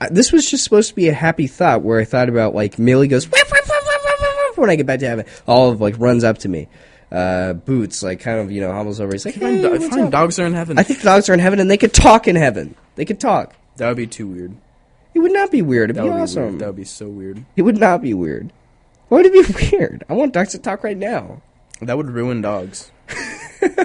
I, 0.00 0.08
this 0.10 0.32
was 0.32 0.50
just 0.50 0.64
supposed 0.64 0.88
to 0.90 0.94
be 0.94 1.08
a 1.08 1.14
happy 1.14 1.46
thought 1.46 1.82
where 1.82 2.00
I 2.00 2.04
thought 2.04 2.28
about 2.28 2.54
like 2.54 2.78
Millie 2.78 3.08
goes 3.08 3.26
"Woof, 3.30 3.50
woof, 3.50 3.60
woof, 3.68 3.82
woof, 3.84 4.04
woof, 4.20 4.36
woof," 4.48 4.58
when 4.58 4.68
I 4.70 4.76
get 4.76 4.86
back 4.86 5.00
to 5.00 5.08
heaven. 5.08 5.24
Olive 5.46 5.80
like 5.80 5.94
runs 5.98 6.24
up 6.24 6.38
to 6.38 6.48
me. 6.48 6.68
Uh, 7.10 7.52
Boots 7.52 8.02
like 8.02 8.18
kind 8.20 8.40
of 8.40 8.50
you 8.50 8.60
know 8.60 8.72
hobbles 8.72 9.00
over. 9.00 9.12
He's 9.12 9.24
like, 9.24 9.36
hey, 9.36 9.60
do- 9.62 9.70
what's 9.70 9.96
up?" 9.96 10.10
dogs 10.10 10.38
are 10.40 10.46
in 10.46 10.54
heaven. 10.54 10.78
I 10.78 10.82
think 10.82 11.00
the 11.00 11.04
dogs 11.04 11.28
are 11.28 11.34
in 11.34 11.40
heaven 11.40 11.60
and 11.60 11.70
they 11.70 11.76
could 11.76 11.94
talk 11.94 12.26
in 12.26 12.34
heaven. 12.36 12.74
They 12.96 13.04
could 13.04 13.20
talk. 13.20 13.54
that 13.76 13.86
would 13.88 13.96
be 13.96 14.06
too 14.08 14.26
weird. 14.26 14.56
It 15.14 15.20
would 15.20 15.32
not 15.32 15.50
be 15.50 15.62
weird. 15.62 15.90
It'd 15.90 15.96
That 15.96 16.02
be 16.02 16.08
would 16.08 16.16
be 16.16 16.20
awesome. 16.22 16.42
weird. 16.44 16.58
That 16.58 16.66
would 16.66 16.76
be 16.76 16.84
so 16.84 17.08
weird. 17.08 17.44
It 17.56 17.62
would 17.62 17.78
not 17.78 18.02
be 18.02 18.12
weird. 18.12 18.52
Why 19.08 19.18
would 19.18 19.26
it 19.26 19.32
be 19.32 19.68
weird? 19.76 20.02
I 20.08 20.14
want 20.14 20.34
dogs 20.34 20.50
to 20.52 20.58
talk 20.58 20.82
right 20.82 20.96
now. 20.96 21.42
That 21.80 21.96
would 21.96 22.10
ruin 22.10 22.40
dogs. 22.42 22.90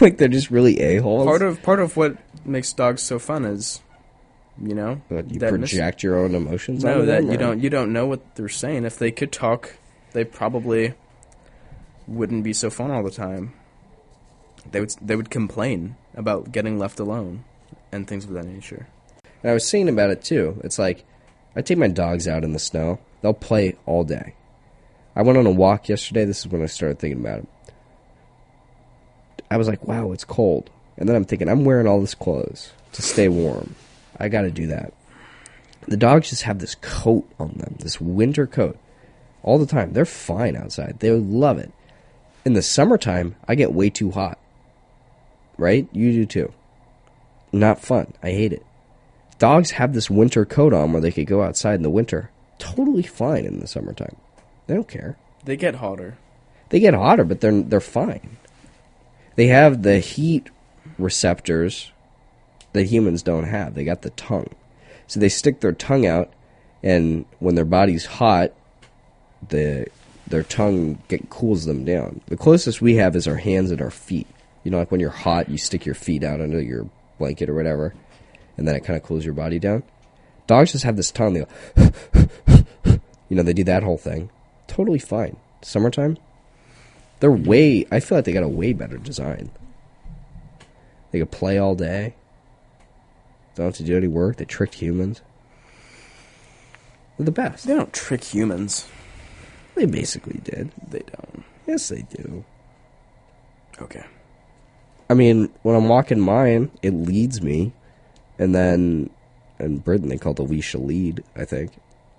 like 0.00 0.18
they're 0.18 0.28
just 0.28 0.50
really 0.50 0.80
a 0.80 0.96
holes. 0.96 1.26
Part 1.26 1.42
of 1.42 1.62
part 1.62 1.80
of 1.80 1.96
what 1.96 2.16
makes 2.44 2.72
dogs 2.72 3.02
so 3.02 3.18
fun 3.18 3.44
is, 3.44 3.80
you 4.62 4.74
know, 4.74 5.00
you 5.10 5.38
that 5.40 5.52
mis- 5.54 5.70
project 5.70 6.02
your 6.02 6.18
own 6.18 6.34
emotions. 6.34 6.84
no, 6.84 6.94
onto 6.94 7.06
that 7.06 7.20
them, 7.22 7.28
you 7.28 7.34
or- 7.34 7.38
don't 7.38 7.60
you 7.62 7.70
don't 7.70 7.92
know 7.92 8.06
what 8.06 8.34
they're 8.34 8.48
saying. 8.48 8.84
If 8.84 8.98
they 8.98 9.10
could 9.10 9.32
talk, 9.32 9.76
they 10.12 10.24
probably 10.24 10.94
wouldn't 12.06 12.44
be 12.44 12.52
so 12.52 12.70
fun 12.70 12.90
all 12.90 13.02
the 13.02 13.10
time. 13.10 13.54
They 14.70 14.80
would 14.80 14.94
they 15.00 15.16
would 15.16 15.30
complain 15.30 15.96
about 16.14 16.52
getting 16.52 16.78
left 16.78 17.00
alone 17.00 17.44
and 17.90 18.06
things 18.06 18.24
of 18.24 18.32
that 18.32 18.46
nature. 18.46 18.86
And 19.42 19.50
I 19.50 19.54
was 19.54 19.68
thinking 19.70 19.88
about 19.88 20.10
it 20.10 20.22
too. 20.22 20.60
It's 20.64 20.78
like 20.78 21.04
I 21.56 21.62
take 21.62 21.78
my 21.78 21.88
dogs 21.88 22.28
out 22.28 22.44
in 22.44 22.52
the 22.52 22.58
snow. 22.58 22.98
They'll 23.20 23.34
play 23.34 23.76
all 23.86 24.04
day. 24.04 24.34
I 25.14 25.22
went 25.22 25.38
on 25.38 25.46
a 25.46 25.50
walk 25.50 25.88
yesterday. 25.88 26.24
This 26.24 26.40
is 26.40 26.48
when 26.48 26.62
I 26.62 26.66
started 26.66 26.98
thinking 26.98 27.20
about 27.20 27.40
it. 27.40 27.48
I 29.50 29.56
was 29.58 29.68
like, 29.68 29.86
"Wow, 29.86 30.12
it's 30.12 30.24
cold," 30.24 30.70
and 30.96 31.08
then 31.08 31.16
I'm 31.16 31.24
thinking, 31.24 31.48
"I'm 31.48 31.64
wearing 31.64 31.86
all 31.86 32.00
this 32.00 32.14
clothes 32.14 32.72
to 32.92 33.02
stay 33.02 33.28
warm. 33.28 33.74
I 34.18 34.28
got 34.28 34.42
to 34.42 34.50
do 34.50 34.66
that." 34.68 34.94
The 35.88 35.96
dogs 35.96 36.30
just 36.30 36.44
have 36.44 36.60
this 36.60 36.76
coat 36.76 37.28
on 37.38 37.54
them, 37.58 37.74
this 37.80 38.00
winter 38.00 38.46
coat, 38.46 38.78
all 39.42 39.58
the 39.58 39.66
time. 39.66 39.92
They're 39.92 40.04
fine 40.04 40.56
outside. 40.56 41.00
They 41.00 41.10
love 41.10 41.58
it. 41.58 41.72
In 42.44 42.54
the 42.54 42.62
summertime, 42.62 43.36
I 43.46 43.54
get 43.54 43.72
way 43.72 43.90
too 43.90 44.10
hot. 44.10 44.38
Right? 45.58 45.88
You 45.92 46.12
do 46.12 46.26
too. 46.26 46.52
Not 47.52 47.80
fun. 47.80 48.12
I 48.22 48.30
hate 48.30 48.52
it 48.52 48.64
dogs 49.42 49.72
have 49.72 49.92
this 49.92 50.08
winter 50.08 50.44
coat 50.44 50.72
on 50.72 50.92
where 50.92 51.02
they 51.02 51.10
could 51.10 51.26
go 51.26 51.42
outside 51.42 51.74
in 51.74 51.82
the 51.82 51.90
winter 51.90 52.30
totally 52.60 53.02
fine 53.02 53.44
in 53.44 53.58
the 53.58 53.66
summertime 53.66 54.14
they 54.68 54.74
don't 54.74 54.86
care 54.86 55.16
They 55.44 55.56
get 55.56 55.74
hotter. 55.74 56.16
they 56.68 56.78
get 56.78 56.94
hotter 56.94 57.24
but 57.24 57.40
they're 57.40 57.60
they're 57.60 57.80
fine 57.80 58.36
they 59.34 59.48
have 59.48 59.82
the 59.82 59.98
heat 59.98 60.48
receptors 60.96 61.90
that 62.72 62.84
humans 62.84 63.24
don't 63.24 63.42
have 63.48 63.74
they 63.74 63.82
got 63.82 64.02
the 64.02 64.10
tongue 64.10 64.54
so 65.08 65.18
they 65.18 65.28
stick 65.28 65.58
their 65.58 65.72
tongue 65.72 66.06
out 66.06 66.32
and 66.80 67.24
when 67.40 67.56
their 67.56 67.64
body's 67.64 68.06
hot 68.06 68.52
the 69.48 69.88
their 70.26 70.42
tongue 70.42 70.98
get, 71.08 71.28
cools 71.30 71.64
them 71.64 71.84
down 71.84 72.20
the 72.26 72.36
closest 72.36 72.80
we 72.80 72.96
have 72.96 73.16
is 73.16 73.26
our 73.26 73.36
hands 73.36 73.70
and 73.70 73.82
our 73.82 73.90
feet 73.90 74.26
you 74.64 74.70
know 74.70 74.78
like 74.78 74.90
when 74.90 75.00
you're 75.00 75.10
hot 75.10 75.48
you 75.48 75.58
stick 75.58 75.84
your 75.84 75.94
feet 75.94 76.22
out 76.22 76.40
under 76.40 76.60
your 76.60 76.88
blanket 77.18 77.48
or 77.48 77.54
whatever 77.54 77.94
and 78.56 78.66
then 78.66 78.74
it 78.74 78.84
kind 78.84 78.96
of 78.96 79.02
cools 79.02 79.24
your 79.24 79.34
body 79.34 79.58
down. 79.58 79.82
Dogs 80.46 80.72
just 80.72 80.84
have 80.84 80.96
this 80.96 81.10
tongue. 81.10 81.34
They 81.34 81.44
go, 81.44 82.64
you 83.28 83.36
know, 83.36 83.42
they 83.42 83.52
do 83.52 83.64
that 83.64 83.82
whole 83.82 83.98
thing. 83.98 84.30
Totally 84.66 84.98
fine. 84.98 85.36
Summertime, 85.62 86.18
They're 87.20 87.30
way. 87.30 87.86
I 87.90 88.00
feel 88.00 88.18
like 88.18 88.24
they 88.24 88.32
got 88.32 88.42
a 88.42 88.48
way 88.48 88.72
better 88.72 88.98
design. 88.98 89.50
They 91.10 91.20
could 91.20 91.30
play 91.30 91.58
all 91.58 91.74
day. 91.74 92.14
Don't 93.54 93.66
have 93.66 93.76
to 93.76 93.84
do 93.84 93.96
any 93.96 94.08
work. 94.08 94.36
They 94.36 94.44
tricked 94.44 94.74
humans. 94.74 95.20
They're 97.16 97.26
the 97.26 97.32
best. 97.32 97.66
They 97.66 97.74
don't 97.74 97.92
trick 97.92 98.24
humans. 98.24 98.88
They 99.74 99.86
basically 99.86 100.40
did. 100.44 100.70
They 100.88 101.00
don't. 101.00 101.44
Yes, 101.66 101.88
they 101.88 102.02
do. 102.02 102.44
Okay. 103.80 104.04
I 105.08 105.14
mean, 105.14 105.50
when 105.62 105.76
I'm 105.76 105.88
walking 105.88 106.20
mine, 106.20 106.70
it 106.82 106.92
leads 106.92 107.42
me, 107.42 107.72
and 108.38 108.54
then 108.54 109.10
in 109.58 109.78
Britain 109.78 110.08
they 110.08 110.18
call 110.18 110.32
it 110.32 110.36
the 110.36 110.42
leash 110.42 110.74
a 110.74 110.78
lead, 110.78 111.22
I 111.36 111.44
think. 111.44 111.72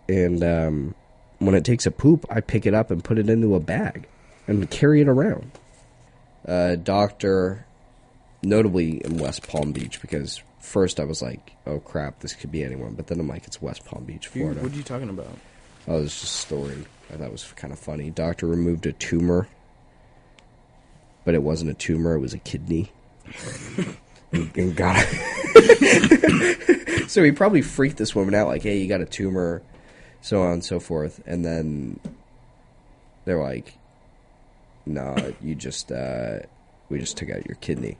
And 0.07 0.43
um, 0.43 0.95
when 1.39 1.55
it 1.55 1.65
takes 1.65 1.85
a 1.85 1.91
poop, 1.91 2.25
I 2.29 2.41
pick 2.41 2.65
it 2.65 2.73
up 2.73 2.91
and 2.91 3.03
put 3.03 3.17
it 3.17 3.29
into 3.29 3.55
a 3.55 3.59
bag 3.59 4.07
and 4.47 4.69
carry 4.69 5.01
it 5.01 5.07
around. 5.07 5.51
Uh, 6.47 6.75
doctor, 6.75 7.65
notably 8.41 9.03
in 9.03 9.17
West 9.17 9.47
Palm 9.47 9.71
Beach, 9.71 10.01
because 10.01 10.41
first 10.59 10.99
I 10.99 11.05
was 11.05 11.21
like, 11.21 11.53
"Oh 11.65 11.79
crap, 11.79 12.19
this 12.19 12.33
could 12.33 12.51
be 12.51 12.63
anyone," 12.63 12.93
but 12.93 13.07
then 13.07 13.19
I'm 13.19 13.27
like, 13.27 13.45
"It's 13.45 13.61
West 13.61 13.85
Palm 13.85 14.03
Beach, 14.03 14.27
Florida." 14.27 14.61
what 14.61 14.73
are 14.73 14.75
you 14.75 14.83
talking 14.83 15.09
about? 15.09 15.37
Oh, 15.87 16.01
it's 16.01 16.19
just 16.19 16.35
a 16.35 16.37
story. 16.37 16.85
I 17.13 17.17
thought 17.17 17.31
was 17.31 17.53
kind 17.55 17.71
of 17.71 17.77
funny. 17.77 18.09
Doctor 18.09 18.47
removed 18.47 18.87
a 18.87 18.91
tumor, 18.91 19.47
but 21.23 21.35
it 21.35 21.43
wasn't 21.43 21.69
a 21.69 21.75
tumor; 21.75 22.15
it 22.15 22.19
was 22.19 22.33
a 22.33 22.39
kidney. 22.39 22.91
and, 24.31 24.51
and 24.57 24.75
got 24.75 24.97
so 27.07 27.23
he 27.23 27.31
probably 27.31 27.61
freaked 27.61 27.97
this 27.97 28.15
woman 28.15 28.33
out, 28.33 28.47
like, 28.47 28.63
"Hey, 28.63 28.79
you 28.79 28.87
got 28.87 29.01
a 29.01 29.05
tumor," 29.05 29.61
so 30.21 30.41
on 30.41 30.53
and 30.53 30.65
so 30.65 30.79
forth. 30.79 31.21
And 31.27 31.45
then 31.45 31.99
they're 33.25 33.41
like, 33.41 33.77
"No, 34.85 35.33
you 35.39 35.53
just 35.53 35.91
uh, 35.91 36.39
we 36.89 36.99
just 36.99 37.17
took 37.17 37.29
out 37.29 37.45
your 37.45 37.57
kidney." 37.61 37.97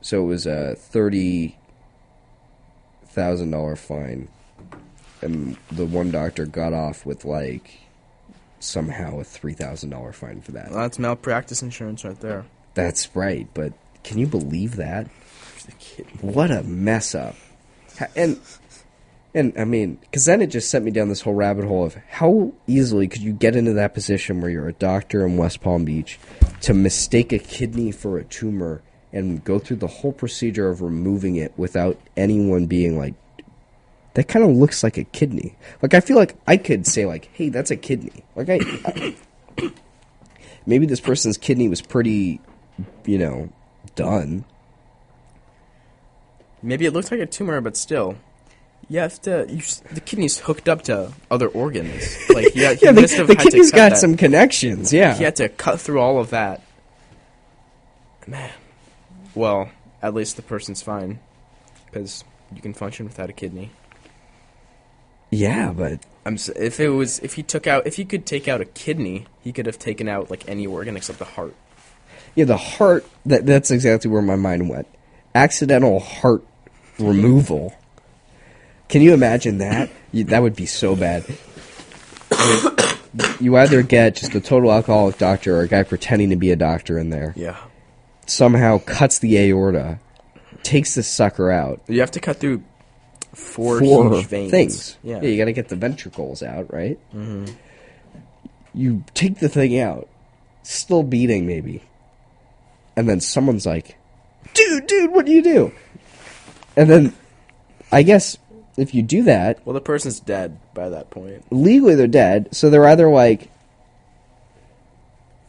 So 0.00 0.22
it 0.22 0.26
was 0.26 0.46
a 0.46 0.74
thirty 0.74 1.58
thousand 3.04 3.50
dollar 3.50 3.76
fine 3.76 4.28
and 5.22 5.56
the 5.70 5.84
one 5.84 6.10
doctor 6.10 6.46
got 6.46 6.72
off 6.72 7.06
with 7.06 7.24
like 7.24 7.78
somehow 8.62 9.20
a 9.20 9.24
three 9.24 9.54
thousand 9.54 9.90
dollar 9.90 10.12
fine 10.12 10.40
for 10.40 10.52
that. 10.52 10.70
Well, 10.70 10.80
that's 10.80 10.98
malpractice 10.98 11.62
insurance 11.62 12.04
right 12.04 12.18
there. 12.20 12.44
That's 12.74 13.14
right, 13.14 13.48
but 13.54 13.72
can 14.04 14.18
you 14.18 14.26
believe 14.26 14.76
that? 14.76 15.08
What 16.20 16.50
a 16.50 16.62
mess 16.62 17.14
up! 17.14 17.36
And 18.16 18.40
and 19.34 19.54
I 19.58 19.64
mean, 19.64 19.96
because 20.00 20.24
then 20.24 20.42
it 20.42 20.48
just 20.48 20.70
sent 20.70 20.84
me 20.84 20.90
down 20.90 21.08
this 21.08 21.22
whole 21.22 21.34
rabbit 21.34 21.64
hole 21.64 21.84
of 21.84 21.96
how 22.08 22.52
easily 22.66 23.08
could 23.08 23.22
you 23.22 23.32
get 23.32 23.56
into 23.56 23.72
that 23.74 23.94
position 23.94 24.40
where 24.40 24.50
you're 24.50 24.68
a 24.68 24.74
doctor 24.74 25.24
in 25.24 25.36
West 25.36 25.60
Palm 25.60 25.84
Beach 25.84 26.18
to 26.62 26.74
mistake 26.74 27.32
a 27.32 27.38
kidney 27.38 27.92
for 27.92 28.18
a 28.18 28.24
tumor 28.24 28.82
and 29.12 29.44
go 29.44 29.58
through 29.58 29.76
the 29.76 29.86
whole 29.86 30.12
procedure 30.12 30.68
of 30.68 30.82
removing 30.82 31.36
it 31.36 31.52
without 31.56 31.98
anyone 32.16 32.66
being 32.66 32.98
like, 32.98 33.14
that 34.14 34.28
kind 34.28 34.44
of 34.44 34.50
looks 34.52 34.82
like 34.82 34.98
a 34.98 35.04
kidney. 35.04 35.54
Like 35.80 35.94
I 35.94 36.00
feel 36.00 36.16
like 36.16 36.36
I 36.46 36.56
could 36.56 36.86
say 36.86 37.06
like, 37.06 37.28
"Hey, 37.32 37.48
that's 37.48 37.70
a 37.70 37.76
kidney." 37.76 38.24
Like 38.36 38.48
I, 38.50 38.60
I 38.84 39.16
maybe 40.66 40.86
this 40.86 41.00
person's 41.00 41.38
kidney 41.38 41.68
was 41.68 41.80
pretty, 41.80 42.40
you 43.04 43.18
know, 43.18 43.50
done. 43.94 44.44
Maybe 46.62 46.86
it 46.86 46.92
looks 46.92 47.10
like 47.10 47.20
a 47.20 47.26
tumor, 47.26 47.60
but 47.60 47.76
still, 47.76 48.16
you 48.88 49.00
have 49.00 49.20
to. 49.22 49.46
You, 49.48 49.62
the 49.92 50.00
kidney's 50.00 50.38
hooked 50.38 50.68
up 50.68 50.82
to 50.82 51.12
other 51.30 51.48
organs. 51.48 52.16
Like 52.32 52.54
yeah, 52.54 52.72
he 52.74 52.86
Yeah, 52.86 52.92
the, 52.92 53.24
the 53.26 53.36
kidney's 53.36 53.70
got 53.72 53.90
that. 53.90 53.98
some 53.98 54.16
connections. 54.16 54.92
Yeah, 54.92 55.14
He 55.14 55.24
had 55.24 55.36
to 55.36 55.48
cut 55.48 55.80
through 55.80 56.00
all 56.00 56.18
of 56.18 56.30
that. 56.30 56.62
Man, 58.26 58.52
well, 59.34 59.70
at 60.00 60.14
least 60.14 60.36
the 60.36 60.42
person's 60.42 60.80
fine 60.82 61.18
because 61.86 62.24
you 62.54 62.62
can 62.62 62.72
function 62.72 63.06
without 63.06 63.28
a 63.28 63.32
kidney. 63.32 63.70
Yeah, 65.32 65.72
but 65.72 65.98
I'm 66.24 66.34
s- 66.34 66.48
if 66.50 66.78
it 66.78 66.90
was 66.90 67.18
if 67.20 67.34
he 67.34 67.42
took 67.42 67.66
out 67.66 67.86
if 67.86 67.96
he 67.96 68.04
could 68.04 68.24
take 68.26 68.46
out 68.46 68.60
a 68.60 68.64
kidney, 68.64 69.26
he 69.42 69.52
could 69.52 69.66
have 69.66 69.78
taken 69.80 70.06
out 70.08 70.30
like 70.30 70.48
any 70.48 70.66
organ 70.68 70.96
except 70.96 71.18
the 71.18 71.24
heart. 71.24 71.54
yeah, 72.36 72.44
the 72.44 72.56
heart. 72.56 73.04
That 73.26 73.44
that's 73.46 73.70
exactly 73.72 74.10
where 74.10 74.22
my 74.22 74.36
mind 74.36 74.68
went. 74.68 74.86
Accidental 75.34 75.98
heart 75.98 76.44
removal. 76.98 77.74
Can 78.88 79.00
you 79.02 79.14
imagine 79.14 79.58
that? 79.58 79.88
You, 80.12 80.24
that 80.24 80.42
would 80.42 80.54
be 80.54 80.66
so 80.66 80.94
bad. 80.94 81.24
I 82.30 82.74
mean, 83.14 83.26
you 83.40 83.56
either 83.56 83.82
get 83.82 84.16
just 84.16 84.34
a 84.34 84.40
total 84.40 84.70
alcoholic 84.72 85.18
doctor 85.18 85.56
or 85.56 85.62
a 85.62 85.68
guy 85.68 85.82
pretending 85.82 86.30
to 86.30 86.36
be 86.36 86.50
a 86.50 86.56
doctor 86.56 86.98
in 86.98 87.10
there. 87.10 87.32
Yeah, 87.36 87.56
Somehow 88.26 88.78
cuts 88.78 89.18
the 89.18 89.38
aorta, 89.38 89.98
takes 90.62 90.94
the 90.94 91.02
sucker 91.02 91.50
out. 91.50 91.80
you 91.88 92.00
have 92.00 92.10
to 92.12 92.20
cut 92.20 92.36
through 92.38 92.62
four, 93.32 93.78
four 93.80 94.22
things. 94.22 94.96
Yeah, 95.02 95.20
you 95.22 95.36
got 95.36 95.46
to 95.46 95.52
get 95.52 95.68
the 95.68 95.76
ventricles 95.76 96.42
out, 96.42 96.72
right? 96.72 96.98
Mm-hmm. 97.14 97.52
You 98.74 99.04
take 99.14 99.38
the 99.38 99.48
thing 99.48 99.78
out, 99.78 100.08
still 100.62 101.02
beating 101.02 101.46
maybe, 101.46 101.82
and 102.96 103.08
then 103.08 103.20
someone's 103.20 103.66
like, 103.66 103.96
"Dude, 104.54 104.86
dude, 104.86 105.12
what 105.12 105.26
do 105.26 105.32
you 105.32 105.42
do?" 105.42 105.72
And 106.76 106.88
then, 106.88 107.14
I 107.90 108.02
guess 108.02 108.38
if 108.78 108.94
you 108.94 109.02
do 109.02 109.24
that, 109.24 109.64
Well, 109.66 109.74
the 109.74 109.80
person's 109.82 110.20
dead 110.20 110.58
by 110.72 110.88
that 110.88 111.10
point. 111.10 111.44
legally 111.52 111.94
they're 111.94 112.06
dead. 112.06 112.48
So 112.52 112.70
they're 112.70 112.86
either 112.86 113.10
like, 113.10 113.50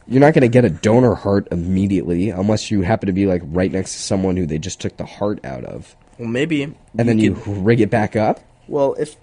you're 0.06 0.20
not 0.20 0.34
going 0.34 0.42
to 0.42 0.48
get 0.48 0.66
a 0.66 0.70
donor 0.70 1.14
heart 1.14 1.48
immediately 1.50 2.28
unless 2.28 2.70
you 2.70 2.82
happen 2.82 3.06
to 3.06 3.14
be 3.14 3.24
like 3.24 3.40
right 3.46 3.72
next 3.72 3.94
to 3.94 3.98
someone 4.00 4.36
who 4.36 4.44
they 4.44 4.58
just 4.58 4.80
took 4.82 4.98
the 4.98 5.06
heart 5.06 5.42
out 5.46 5.64
of, 5.64 5.96
Well, 6.18 6.28
maybe. 6.28 6.62
and 6.62 7.08
then 7.08 7.18
you 7.18 7.34
could- 7.34 7.64
rig 7.64 7.80
it 7.80 7.90
back 7.90 8.16
up. 8.16 8.40
Well, 8.68 8.94
if 8.98 9.16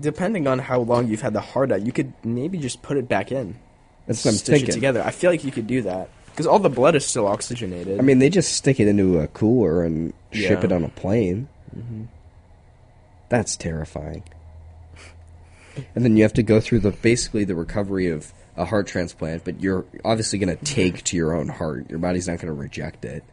depending 0.00 0.46
on 0.46 0.58
how 0.58 0.80
long 0.80 1.08
you've 1.08 1.22
had 1.22 1.32
the 1.32 1.40
heart 1.40 1.72
out, 1.72 1.84
you 1.84 1.92
could 1.92 2.12
maybe 2.24 2.58
just 2.58 2.82
put 2.82 2.96
it 2.96 3.08
back 3.08 3.32
in. 3.32 3.56
That's 4.06 4.24
what 4.24 4.32
I'm 4.32 4.36
stitch 4.36 4.54
thinking. 4.54 4.68
it 4.70 4.72
together. 4.72 5.02
I 5.02 5.10
feel 5.10 5.30
like 5.30 5.44
you 5.44 5.52
could 5.52 5.66
do 5.66 5.82
that 5.82 6.08
because 6.26 6.46
all 6.46 6.58
the 6.58 6.70
blood 6.70 6.94
is 6.94 7.04
still 7.04 7.26
oxygenated. 7.26 7.98
I 7.98 8.02
mean, 8.02 8.18
they 8.18 8.30
just 8.30 8.52
stick 8.52 8.80
it 8.80 8.88
into 8.88 9.18
a 9.18 9.28
cooler 9.28 9.84
and 9.84 10.12
ship 10.32 10.64
it 10.64 10.72
on 10.72 10.84
a 10.84 10.88
plane. 10.88 11.48
Mm-hmm. 11.76 12.04
That's 13.28 13.56
terrifying. 13.56 14.24
And 15.94 16.04
then 16.04 16.16
you 16.16 16.22
have 16.22 16.34
to 16.34 16.42
go 16.42 16.60
through 16.60 16.80
the 16.80 16.90
basically 16.90 17.44
the 17.44 17.54
recovery 17.54 18.08
of 18.08 18.32
a 18.56 18.64
heart 18.64 18.86
transplant, 18.86 19.44
but 19.44 19.60
you're 19.60 19.84
obviously 20.04 20.38
going 20.38 20.50
to 20.50 20.62
mm-hmm. 20.62 20.74
take 20.74 21.04
to 21.04 21.16
your 21.16 21.34
own 21.34 21.48
heart. 21.48 21.88
Your 21.88 21.98
body's 21.98 22.28
not 22.28 22.38
going 22.38 22.54
to 22.54 22.60
reject 22.60 23.04
it, 23.04 23.24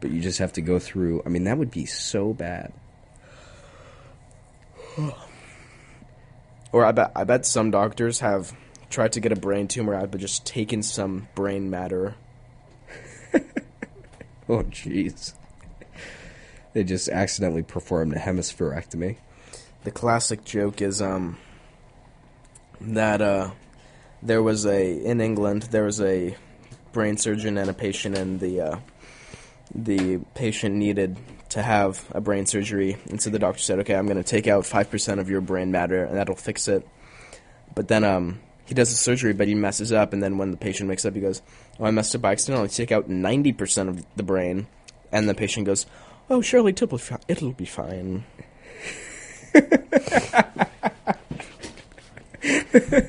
but 0.00 0.10
you 0.10 0.20
just 0.20 0.38
have 0.38 0.52
to 0.54 0.60
go 0.60 0.78
through. 0.78 1.22
I 1.24 1.28
mean, 1.28 1.44
that 1.44 1.58
would 1.58 1.70
be 1.70 1.86
so 1.86 2.32
bad. 2.32 2.72
or 6.72 6.84
I 6.84 6.92
bet 6.92 7.12
I 7.14 7.24
bet 7.24 7.46
some 7.46 7.70
doctors 7.70 8.20
have 8.20 8.52
tried 8.88 9.12
to 9.12 9.20
get 9.20 9.32
a 9.32 9.36
brain 9.36 9.68
tumor 9.68 9.94
out, 9.94 10.10
but 10.10 10.20
just 10.20 10.44
taken 10.44 10.82
some 10.82 11.28
brain 11.34 11.70
matter. 11.70 12.14
Oh, 14.50 14.64
jeez. 14.64 15.34
They 16.72 16.82
just 16.82 17.08
accidentally 17.08 17.62
performed 17.62 18.14
a 18.14 18.18
hemispherectomy. 18.18 19.16
The 19.84 19.92
classic 19.92 20.44
joke 20.44 20.82
is 20.82 21.00
um 21.00 21.38
that 22.80 23.22
uh 23.22 23.52
there 24.24 24.42
was 24.42 24.66
a 24.66 24.92
in 24.92 25.20
England 25.20 25.62
there 25.70 25.84
was 25.84 26.00
a 26.00 26.36
brain 26.92 27.16
surgeon 27.16 27.58
and 27.58 27.70
a 27.70 27.72
patient 27.72 28.18
and 28.18 28.40
the 28.40 28.60
uh 28.60 28.78
the 29.74 30.18
patient 30.34 30.74
needed 30.74 31.16
to 31.50 31.62
have 31.62 32.04
a 32.12 32.20
brain 32.20 32.46
surgery 32.46 32.96
and 33.08 33.20
so 33.20 33.30
the 33.30 33.38
doctor 33.38 33.60
said 33.60 33.78
okay 33.80 33.94
I'm 33.94 34.06
going 34.06 34.16
to 34.16 34.22
take 34.22 34.46
out 34.46 34.64
5% 34.64 35.18
of 35.18 35.28
your 35.28 35.40
brain 35.40 35.70
matter 35.70 36.04
and 36.04 36.16
that'll 36.16 36.36
fix 36.36 36.68
it 36.68 36.86
but 37.74 37.88
then 37.88 38.04
um 38.04 38.40
he 38.66 38.74
does 38.74 38.90
the 38.90 38.96
surgery 38.96 39.32
but 39.32 39.48
he 39.48 39.54
messes 39.54 39.92
up 39.92 40.12
and 40.12 40.22
then 40.22 40.38
when 40.38 40.52
the 40.52 40.56
patient 40.56 40.88
wakes 40.88 41.04
up 41.04 41.14
he 41.14 41.20
goes 41.20 41.42
oh 41.78 41.84
I 41.84 41.90
messed 41.90 42.14
up 42.14 42.20
by 42.20 42.32
accident 42.32 42.60
I'll 42.60 42.68
take 42.68 42.92
out 42.92 43.08
90% 43.08 43.88
of 43.88 44.04
the 44.16 44.22
brain 44.22 44.66
and 45.10 45.28
the 45.28 45.34
patient 45.34 45.66
goes 45.66 45.86
oh 46.28 46.40
surely 46.40 46.70
it'll 46.70 46.86
be 46.86 46.98
fi- 46.98 47.18
it'll 47.28 47.52
be 47.52 47.66
fine 47.66 48.24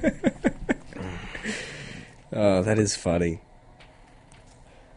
Oh, 2.33 2.61
that 2.63 2.79
is 2.79 2.95
funny. 2.95 3.41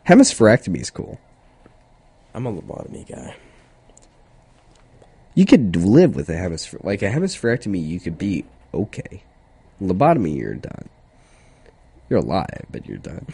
Hemispherectomy 0.07 0.81
is 0.81 0.91
cool. 0.91 1.19
I'm 2.35 2.47
a 2.47 2.53
lobotomy 2.53 3.09
guy. 3.09 3.37
You 5.35 5.47
could 5.47 5.77
live 5.77 6.15
with 6.15 6.29
a 6.29 6.37
hemisphere, 6.37 6.81
like 6.83 7.03
a 7.03 7.11
hemispherectomy. 7.11 7.85
You 7.85 8.01
could 8.01 8.19
be 8.19 8.45
okay. 8.73 9.23
Lobotomy, 9.81 10.37
you're 10.37 10.55
done. 10.55 10.89
You're 12.09 12.21
alive, 12.21 12.67
but 12.71 12.87
you're 12.87 12.99
done. 12.99 13.27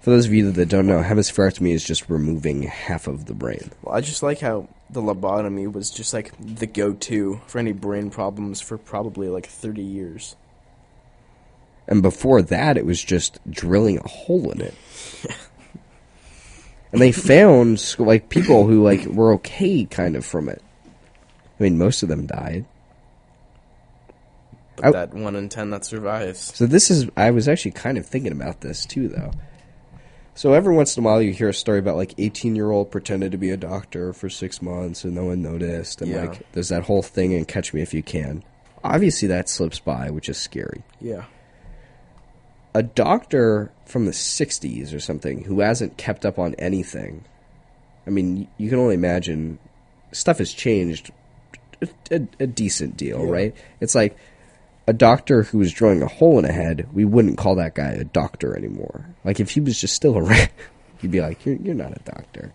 For 0.00 0.10
those 0.10 0.26
of 0.26 0.34
you 0.34 0.50
that 0.50 0.68
don't 0.68 0.86
know, 0.86 1.02
hemispherectomy 1.02 1.72
is 1.72 1.82
just 1.82 2.10
removing 2.10 2.62
half 2.62 3.06
of 3.06 3.24
the 3.24 3.34
brain. 3.34 3.70
Well, 3.82 3.94
I 3.94 4.02
just 4.02 4.22
like 4.22 4.40
how 4.40 4.68
the 4.90 5.00
lobotomy 5.00 5.70
was 5.70 5.90
just 5.90 6.12
like 6.12 6.32
the 6.38 6.66
go-to 6.66 7.40
for 7.46 7.58
any 7.58 7.72
brain 7.72 8.10
problems 8.10 8.60
for 8.60 8.76
probably 8.76 9.28
like 9.28 9.46
30 9.46 9.82
years. 9.82 10.36
And 11.86 12.02
before 12.02 12.42
that, 12.42 12.76
it 12.76 12.84
was 12.84 13.02
just 13.02 13.38
drilling 13.50 13.98
a 13.98 14.08
hole 14.08 14.50
in 14.50 14.60
it. 14.60 14.74
and 16.94 17.02
they 17.02 17.12
found 17.12 17.94
like 17.98 18.28
people 18.30 18.66
who 18.66 18.82
like 18.82 19.04
were 19.04 19.34
okay 19.34 19.84
kind 19.84 20.16
of 20.16 20.24
from 20.24 20.48
it. 20.48 20.62
I 21.58 21.62
mean, 21.62 21.76
most 21.76 22.02
of 22.02 22.08
them 22.08 22.24
died. 22.26 22.64
But 24.76 24.86
I- 24.86 24.90
that 24.92 25.14
one 25.14 25.36
in 25.36 25.48
ten 25.48 25.70
that 25.70 25.84
survives. 25.84 26.38
So 26.54 26.66
this 26.66 26.90
is 26.90 27.06
I 27.16 27.30
was 27.30 27.48
actually 27.48 27.72
kind 27.72 27.98
of 27.98 28.06
thinking 28.06 28.32
about 28.32 28.60
this 28.60 28.86
too 28.86 29.08
though. 29.08 29.32
So 30.36 30.52
every 30.52 30.74
once 30.74 30.96
in 30.96 31.04
a 31.04 31.06
while 31.06 31.22
you 31.22 31.32
hear 31.32 31.48
a 31.50 31.54
story 31.54 31.78
about 31.78 31.96
like 31.96 32.14
18 32.18 32.56
year 32.56 32.70
old 32.72 32.90
pretended 32.90 33.30
to 33.32 33.38
be 33.38 33.50
a 33.50 33.56
doctor 33.56 34.12
for 34.12 34.28
six 34.28 34.60
months 34.60 35.04
and 35.04 35.14
no 35.14 35.26
one 35.26 35.42
noticed 35.42 36.02
and 36.02 36.10
Yeah. 36.10 36.24
like 36.24 36.42
there's 36.52 36.70
that 36.70 36.82
whole 36.84 37.02
thing 37.02 37.30
in 37.32 37.44
Catch 37.44 37.72
Me 37.72 37.82
If 37.82 37.94
You 37.94 38.02
Can. 38.02 38.42
Obviously 38.82 39.28
that 39.28 39.48
slips 39.48 39.78
by, 39.78 40.10
which 40.10 40.28
is 40.28 40.36
scary. 40.36 40.82
Yeah. 41.00 41.24
A 42.74 42.82
doctor 42.82 43.70
from 43.86 44.06
the 44.06 44.12
60s 44.12 44.94
or 44.94 45.00
something 45.00 45.44
who 45.44 45.60
hasn't 45.60 45.96
kept 45.96 46.26
up 46.26 46.38
on 46.38 46.54
anything. 46.56 47.24
I 48.06 48.10
mean, 48.10 48.48
you 48.58 48.68
can 48.68 48.78
only 48.78 48.94
imagine 48.94 49.58
stuff 50.12 50.38
has 50.38 50.52
changed 50.52 51.10
a, 51.80 51.88
a, 52.10 52.28
a 52.40 52.46
decent 52.46 52.96
deal, 52.96 53.24
right? 53.26 53.54
It's 53.80 53.94
like 53.94 54.16
a 54.86 54.92
doctor 54.92 55.44
who 55.44 55.58
was 55.58 55.72
drawing 55.72 56.02
a 56.02 56.06
hole 56.06 56.38
in 56.38 56.44
a 56.44 56.52
head, 56.52 56.88
we 56.92 57.04
wouldn't 57.04 57.38
call 57.38 57.54
that 57.56 57.74
guy 57.74 57.90
a 57.90 58.04
doctor 58.04 58.56
anymore. 58.56 59.06
Like 59.24 59.40
if 59.40 59.50
he 59.50 59.60
was 59.60 59.80
just 59.80 59.94
still 59.94 60.18
around, 60.18 60.50
you'd 61.00 61.12
be 61.12 61.20
like, 61.20 61.44
"You're 61.44 61.56
you're 61.56 61.74
not 61.74 61.96
a 61.96 62.00
doctor." 62.04 62.52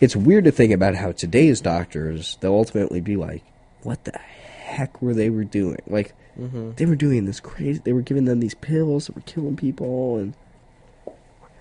It's 0.00 0.16
weird 0.16 0.44
to 0.44 0.50
think 0.52 0.72
about 0.72 0.96
how 0.96 1.12
today's 1.12 1.60
doctors 1.60 2.36
they'll 2.40 2.54
ultimately 2.54 3.00
be 3.00 3.16
like, 3.16 3.42
"What 3.82 4.04
the 4.04 4.18
heck 4.18 5.02
were 5.02 5.14
they 5.14 5.30
were 5.30 5.44
doing?" 5.44 5.82
Like 5.86 6.14
Mm-hmm. 6.38 6.72
they 6.76 6.86
were 6.86 6.96
doing 6.96 7.26
this 7.26 7.40
crazy. 7.40 7.80
They 7.84 7.92
were 7.92 8.00
giving 8.02 8.24
them 8.24 8.40
these 8.40 8.54
pills 8.54 9.06
that 9.06 9.14
were 9.16 9.22
killing 9.22 9.56
people, 9.56 10.16
and 10.16 10.34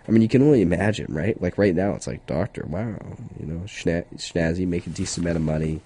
I 0.08 0.12
mean, 0.12 0.22
you 0.22 0.28
can 0.30 0.42
only 0.42 0.62
imagine, 0.62 1.08
right? 1.10 1.40
Like 1.42 1.58
right 1.58 1.76
now, 1.76 1.94
it's 1.94 2.08
like 2.08 2.26
doctor, 2.26 2.66
wow, 2.68 2.96
you 3.40 3.46
know, 3.46 3.60
schna- 3.66 4.06
snazzy, 4.16 4.66
make 4.68 4.88
a 4.88 4.90
decent 4.90 5.26
amount 5.26 5.38
of 5.38 5.44
money 5.44 5.82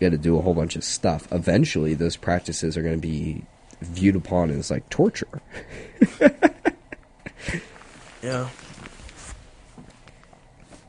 You 0.00 0.08
got 0.08 0.10
to 0.10 0.18
do 0.18 0.38
a 0.38 0.42
whole 0.42 0.54
bunch 0.54 0.76
of 0.76 0.84
stuff. 0.84 1.26
Eventually, 1.32 1.94
those 1.94 2.16
practices 2.16 2.76
are 2.76 2.82
going 2.82 2.94
to 2.94 3.00
be 3.00 3.42
viewed 3.80 4.14
upon 4.16 4.50
as 4.50 4.70
like 4.70 4.88
torture. 4.88 5.28
Yeah. 8.22 8.48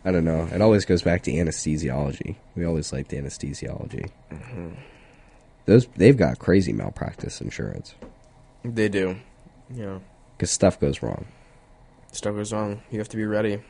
I 0.05 0.11
don't 0.11 0.23
know. 0.23 0.47
It 0.53 0.61
always 0.61 0.85
goes 0.85 1.01
back 1.01 1.23
to 1.23 1.31
anesthesiology. 1.31 2.35
We 2.55 2.63
always 2.63 2.93
liked 2.93 3.09
anesthesiology. 3.09 4.11
Mm-hmm. 4.31 4.69
Those 5.65 5.87
they've 5.95 6.17
got 6.17 6.39
crazy 6.39 6.73
malpractice 6.73 7.41
insurance 7.41 7.95
They 8.63 8.89
do. 8.89 9.17
Yeah. 9.73 9.99
because 10.37 10.51
stuff 10.51 10.79
goes 10.79 11.01
wrong. 11.01 11.25
Stuff 12.11 12.35
goes 12.35 12.53
wrong. 12.53 12.81
You 12.91 12.99
have 12.99 13.09
to 13.09 13.17
be 13.17 13.25
ready 13.25 13.61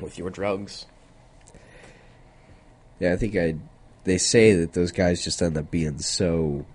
with 0.00 0.18
your 0.18 0.30
drugs. 0.30 0.86
Yeah, 3.00 3.12
I 3.12 3.16
think 3.16 3.36
I. 3.36 3.56
They 4.04 4.18
say 4.18 4.54
that 4.56 4.72
those 4.72 4.90
guys 4.90 5.22
just 5.22 5.40
end 5.40 5.56
up 5.56 5.70
being 5.70 5.98
so 6.00 6.66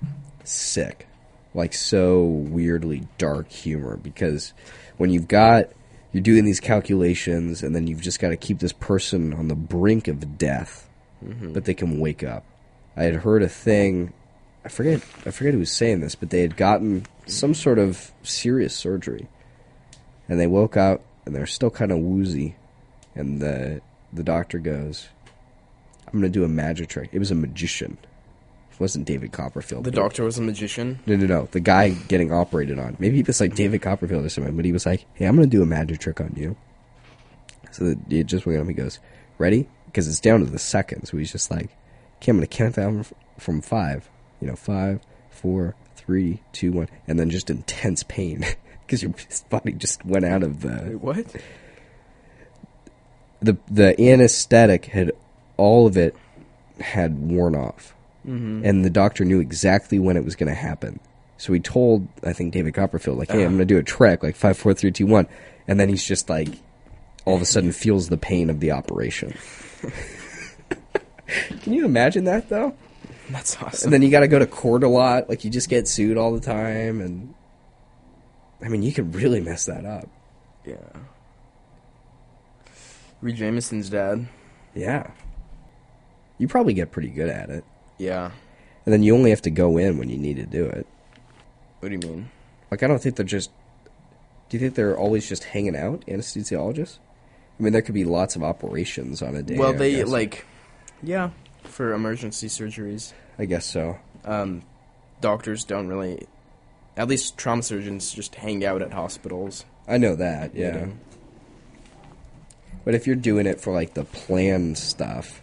sick, 0.46 1.06
like 1.54 1.74
so 1.74 2.24
weirdly 2.24 3.08
dark 3.18 3.52
humor. 3.52 3.98
Because 3.98 4.54
when 4.96 5.10
you've 5.10 5.28
got 5.28 5.70
you're 6.14 6.24
doing 6.24 6.46
these 6.46 6.60
calculations, 6.60 7.62
and 7.62 7.76
then 7.76 7.86
you've 7.86 8.02
just 8.02 8.20
got 8.20 8.30
to 8.30 8.38
keep 8.38 8.60
this 8.60 8.74
person 8.74 9.34
on 9.34 9.50
the 9.50 9.56
brink 9.56 10.08
of 10.08 10.38
death, 10.38 10.90
mm-hmm. 11.24 11.54
but 11.54 11.66
they 11.66 11.74
can 11.74 12.00
wake 12.00 12.24
up. 12.24 12.44
I 12.98 13.04
had 13.04 13.16
heard 13.16 13.44
a 13.44 13.48
thing. 13.48 14.12
I 14.66 14.70
forget. 14.70 15.02
I 15.26 15.32
forget 15.32 15.54
who 15.54 15.60
was 15.60 15.72
saying 15.72 16.02
this, 16.02 16.16
but 16.16 16.32
they 16.32 16.42
had 16.42 16.58
gotten 16.58 17.06
some 17.28 17.54
sort 17.54 17.80
of 17.80 18.12
serious 18.24 18.76
surgery, 18.76 19.28
and 20.28 20.40
they 20.40 20.48
woke 20.48 20.76
up 20.76 21.02
and 21.26 21.36
they're 21.36 21.46
still 21.46 21.70
kind 21.70 21.92
of 21.92 22.00
woozy, 22.00 22.56
and 23.16 23.40
the 23.40 23.82
the 24.12 24.24
doctor 24.24 24.58
goes, 24.58 25.10
I'm 26.08 26.14
gonna 26.14 26.30
do 26.30 26.44
a 26.44 26.50
magic 26.50 26.90
trick. 26.90 27.10
It 27.12 27.20
was 27.20 27.32
a 27.32 27.36
magician. 27.36 27.98
It 28.72 28.80
wasn't 28.80 29.06
David 29.06 29.32
Copperfield. 29.32 29.84
The 29.84 29.92
doctor 29.92 30.24
was 30.24 30.38
a 30.38 30.42
magician. 30.42 31.00
No, 31.06 31.16
no, 31.16 31.26
no. 31.26 31.50
The 31.52 31.60
guy 31.60 31.90
getting 31.90 32.32
operated 32.32 32.80
on. 32.80 32.96
Maybe 33.00 33.18
he 33.18 33.24
was 33.24 33.42
like 33.42 33.56
David 33.56 33.82
Copperfield 33.82 34.26
or 34.26 34.30
something, 34.30 34.56
but 34.56 34.66
he 34.66 34.72
was 34.72 34.86
like, 34.86 35.06
"Hey, 35.14 35.26
I'm 35.26 35.36
gonna 35.36 35.48
do 35.48 35.62
a 35.62 35.66
magic 35.66 36.00
trick 36.00 36.22
on 36.22 36.34
you." 36.36 36.56
So 37.72 37.86
the, 37.86 38.20
it 38.20 38.26
just 38.26 38.46
went 38.46 38.60
up. 38.60 38.68
He 38.68 38.74
goes, 38.74 39.00
"Ready?" 39.38 39.68
Because 39.86 40.08
it's 40.08 40.20
down 40.20 40.40
to 40.40 40.46
the 40.46 40.60
seconds. 40.60 41.10
So 41.12 41.18
he's 41.18 41.32
just 41.32 41.52
like, 41.52 41.70
"Okay, 42.22 42.32
I'm 42.32 42.38
gonna 42.38 42.48
count 42.48 42.76
down 42.76 43.06
from 43.38 43.62
five. 43.62 44.10
You 44.42 44.48
know, 44.48 44.56
five, 44.56 45.02
four, 45.32 45.76
three, 45.96 46.42
two, 46.52 46.72
one, 46.72 46.90
and 47.08 47.20
then 47.20 47.30
just 47.30 47.50
intense 47.50 48.04
pain 48.04 48.46
because 48.86 49.02
your 49.04 49.14
body 49.50 49.72
just 49.74 50.06
went 50.06 50.26
out 50.26 50.44
of 50.44 50.62
the 50.62 50.98
what? 51.00 51.36
the 53.42 53.58
the 53.70 54.00
anesthetic 54.02 54.86
had 54.86 55.12
all 55.58 55.86
of 55.88 55.98
it 55.98 56.16
had 56.80 57.18
worn 57.20 57.56
off, 57.56 57.94
Mm-hmm. 58.28 58.66
and 58.66 58.84
the 58.84 58.90
doctor 58.90 59.24
knew 59.24 59.40
exactly 59.40 60.00
when 60.00 60.18
it 60.18 60.26
was 60.26 60.36
going 60.36 60.50
to 60.50 60.54
happen. 60.54 61.00
So 61.38 61.54
he 61.54 61.60
told, 61.62 62.08
I 62.26 62.34
think 62.34 62.52
David 62.52 62.74
Copperfield, 62.74 63.18
like, 63.18 63.30
"Hey, 63.32 63.44
I'm 63.44 63.52
going 63.56 63.60
to 63.60 63.66
do 63.66 63.78
a 63.78 63.84
trick, 63.84 64.22
like 64.24 64.36
five, 64.36 64.58
four, 64.58 64.74
three, 64.74 64.92
two, 64.92 65.06
one," 65.06 65.28
and 65.68 65.80
then 65.80 65.88
he's 65.88 66.04
just 66.04 66.30
like, 66.30 66.50
all 67.26 67.36
of 67.36 67.42
a 67.42 67.46
sudden 67.46 67.72
feels 67.72 68.10
the 68.10 68.18
pain 68.18 68.50
of 68.50 68.60
the 68.60 68.72
operation. 68.72 69.34
Can 71.62 71.74
you 71.74 71.86
imagine 71.86 72.26
that 72.26 72.50
though? 72.50 72.76
That's 73.30 73.62
awesome. 73.62 73.88
And 73.88 73.94
then 73.94 74.02
you 74.02 74.10
got 74.10 74.22
to 74.22 74.28
go 74.28 74.40
to 74.40 74.48
court 74.48 74.84
a 74.84 74.88
lot, 74.88 75.28
like 75.30 75.44
you 75.44 75.50
just 75.52 75.70
get 75.70 75.88
sued 75.88 76.18
all 76.18 76.34
the 76.34 76.40
time, 76.40 77.02
and 77.02 77.34
I 78.62 78.70
mean, 78.70 78.84
you 78.84 78.94
could 78.94 79.16
really 79.16 79.42
mess 79.42 79.66
that 79.66 79.86
up. 79.86 80.08
yeah. 80.66 80.76
Reed 83.22 83.36
Jameson's 83.36 83.90
dad. 83.90 84.28
Yeah, 84.76 85.10
you 86.38 86.48
probably 86.48 86.74
get 86.74 86.92
pretty 86.92 87.10
good 87.10 87.30
at 87.30 87.50
it. 87.50 87.64
Yeah. 87.98 88.32
And 88.86 88.94
then 88.94 89.04
you 89.04 89.16
only 89.16 89.32
have 89.32 89.42
to 89.42 89.50
go 89.50 89.78
in 89.78 89.98
when 89.98 90.08
you 90.10 90.18
need 90.18 90.38
to 90.38 90.46
do 90.46 90.66
it. 90.66 90.88
What 91.80 91.90
do 91.90 91.94
you 91.96 92.00
mean? 92.00 92.30
Like, 92.72 92.84
I 92.84 92.88
don't 92.88 93.02
think 93.02 93.16
they're 93.16 93.26
just. 93.26 93.52
Do 94.50 94.56
you 94.56 94.60
think 94.62 94.76
they're 94.76 94.98
always 94.98 95.28
just 95.28 95.46
hanging 95.46 95.76
out, 95.76 96.06
anesthesiologists? 96.08 97.00
I 97.60 97.64
mean, 97.64 97.74
there 97.74 97.82
could 97.82 97.96
be 97.96 98.06
lots 98.06 98.36
of 98.36 98.44
operations 98.44 99.22
on 99.22 99.36
a 99.36 99.42
day. 99.42 99.58
well, 99.58 99.74
they 99.74 100.04
like, 100.04 100.46
yeah, 101.04 101.30
for 101.64 101.94
emergency 101.94 102.48
surgeries. 102.48 103.14
I 103.40 103.46
guess 103.46 103.66
so. 103.66 103.98
Um, 104.26 104.64
doctors 105.22 105.64
don't 105.64 105.88
really, 105.88 106.28
at 106.96 107.08
least 107.08 107.38
trauma 107.38 107.64
surgeons, 107.64 108.12
just 108.12 108.36
hang 108.36 108.66
out 108.66 108.82
at 108.82 108.94
hospitals. 108.94 109.66
I 109.88 109.98
know 109.98 110.16
that, 110.16 110.56
yeah. 110.56 110.72
know. 110.72 110.92
But 112.84 112.96
if 112.96 113.06
you're 113.06 113.16
doing 113.16 113.48
it 113.48 113.60
for, 113.62 113.74
like, 113.74 113.94
the 113.94 114.06
planned 114.06 114.78
stuff, 114.78 115.42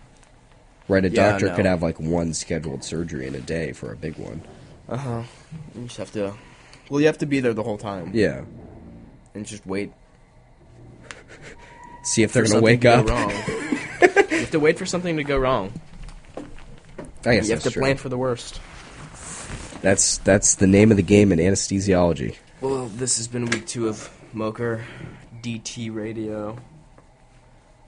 right, 0.88 1.04
a 1.04 1.08
Yeah, 1.10 1.30
doctor 1.32 1.46
no. 1.48 1.56
could 1.56 1.66
have, 1.66 1.82
like, 1.82 2.00
one 2.00 2.32
scheduled 2.34 2.82
surgery 2.84 3.26
in 3.26 3.34
a 3.34 3.40
day 3.40 3.72
for 3.72 3.92
a 3.92 3.96
big 3.96 4.16
one. 4.16 4.42
Uh 4.88 4.96
huh. 4.96 5.22
You 5.74 5.84
just 5.84 5.96
have 5.98 6.12
to. 6.12 6.34
Well, 6.90 7.00
you 7.00 7.06
have 7.06 7.18
to 7.18 7.26
be 7.26 7.40
there 7.40 7.54
the 7.54 7.62
whole 7.62 7.78
time 7.78 8.10
Yeah. 8.12 8.42
and 9.34 9.46
just 9.46 9.66
wait. 9.66 9.92
See 12.02 12.22
if 12.22 12.32
they're 12.34 12.42
going 12.42 12.48
to 12.48 12.52
something 12.52 12.64
wake 12.64 12.80
go 12.82 13.00
up. 13.00 13.08
wrong. 13.08 13.30
you 14.34 14.40
have 14.40 14.50
to 14.52 14.60
wait 14.60 14.78
for 14.78 14.86
something 14.86 15.16
to 15.16 15.24
go 15.24 15.36
wrong. 15.36 15.72
I 17.26 17.36
guess 17.36 17.48
you 17.48 17.54
have 17.54 17.62
to 17.62 17.70
true. 17.70 17.80
plan 17.82 17.96
for 17.96 18.08
the 18.08 18.18
worst. 18.18 18.60
That's, 19.80 20.18
that's 20.18 20.54
the 20.56 20.66
name 20.66 20.90
of 20.90 20.96
the 20.96 21.02
game 21.02 21.32
in 21.32 21.38
anesthesiology. 21.38 22.36
Well, 22.60 22.86
this 22.86 23.16
has 23.18 23.28
been 23.28 23.46
week 23.46 23.66
two 23.66 23.88
of 23.88 24.10
Mocher 24.34 24.82
DT 25.42 25.94
Radio. 25.94 26.56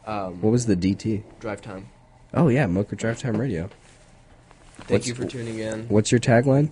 Um, 0.07 0.40
What 0.40 0.51
was 0.51 0.66
the 0.66 0.76
DT? 0.76 1.22
drive 1.40 1.62
time. 1.62 1.88
Oh, 2.34 2.49
yeah, 2.49 2.66
Mocher 2.66 2.97
Drive 2.97 3.18
Time 3.18 3.36
Radio. 3.38 3.68
Thank 4.78 4.90
What's- 4.90 5.09
you 5.09 5.14
for 5.14 5.24
tuning 5.24 5.59
in. 5.59 5.88
What's 5.88 6.12
your 6.12 6.20
tagline? 6.20 6.68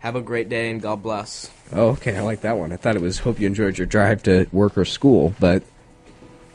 Have 0.00 0.14
a 0.14 0.20
great 0.20 0.48
day 0.48 0.70
and 0.70 0.80
God 0.80 1.02
bless. 1.02 1.50
Oh, 1.72 1.88
okay. 1.90 2.16
I 2.16 2.20
like 2.20 2.42
that 2.42 2.58
one. 2.58 2.70
I 2.72 2.76
thought 2.76 2.96
it 2.96 3.02
was 3.02 3.18
hope 3.20 3.40
you 3.40 3.46
enjoyed 3.46 3.78
your 3.78 3.86
drive 3.86 4.22
to 4.24 4.46
work 4.52 4.76
or 4.76 4.84
school, 4.84 5.34
but 5.40 5.62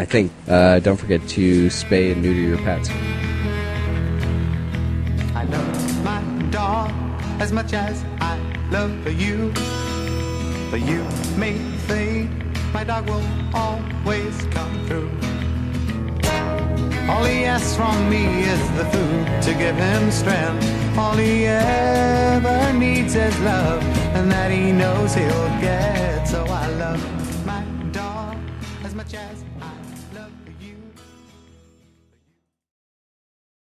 I 0.02 0.06
think 0.06 0.32
uh, 0.48 0.80
don't 0.80 0.98
forget 0.98 1.22
to 1.38 1.68
spay 1.68 2.12
and 2.12 2.24
neuter 2.24 2.40
your 2.40 2.58
pets. 2.58 2.90
I 5.36 5.44
love 5.44 6.04
my 6.04 6.24
dog 6.50 6.90
as 7.40 7.52
much 7.52 7.74
as 7.74 8.04
I 8.20 8.36
love 8.72 8.92
you. 9.14 9.54
But 10.72 10.82
you 10.82 11.04
may 11.38 11.54
think 11.86 12.32
my 12.74 12.84
dog 12.84 13.08
will 13.12 13.24
always 13.54 14.36
come 14.46 14.74
through. 14.88 15.12
All 17.08 17.24
he 17.24 17.46
asks 17.46 17.76
from 17.76 18.10
me 18.10 18.26
is 18.42 18.72
the 18.72 18.86
food 18.86 19.26
to 19.44 19.54
give 19.54 19.76
him 19.76 20.10
strength. 20.10 20.66
All 20.98 21.14
he 21.14 21.46
ever 21.46 22.74
needs 22.74 23.14
is 23.14 23.40
love, 23.42 23.84
and 24.16 24.32
that 24.32 24.50
he 24.50 24.72
knows 24.72 25.14
he'll 25.14 25.54
get. 25.62 26.26
So 26.28 26.44
I 26.46 26.66
love 26.70 27.21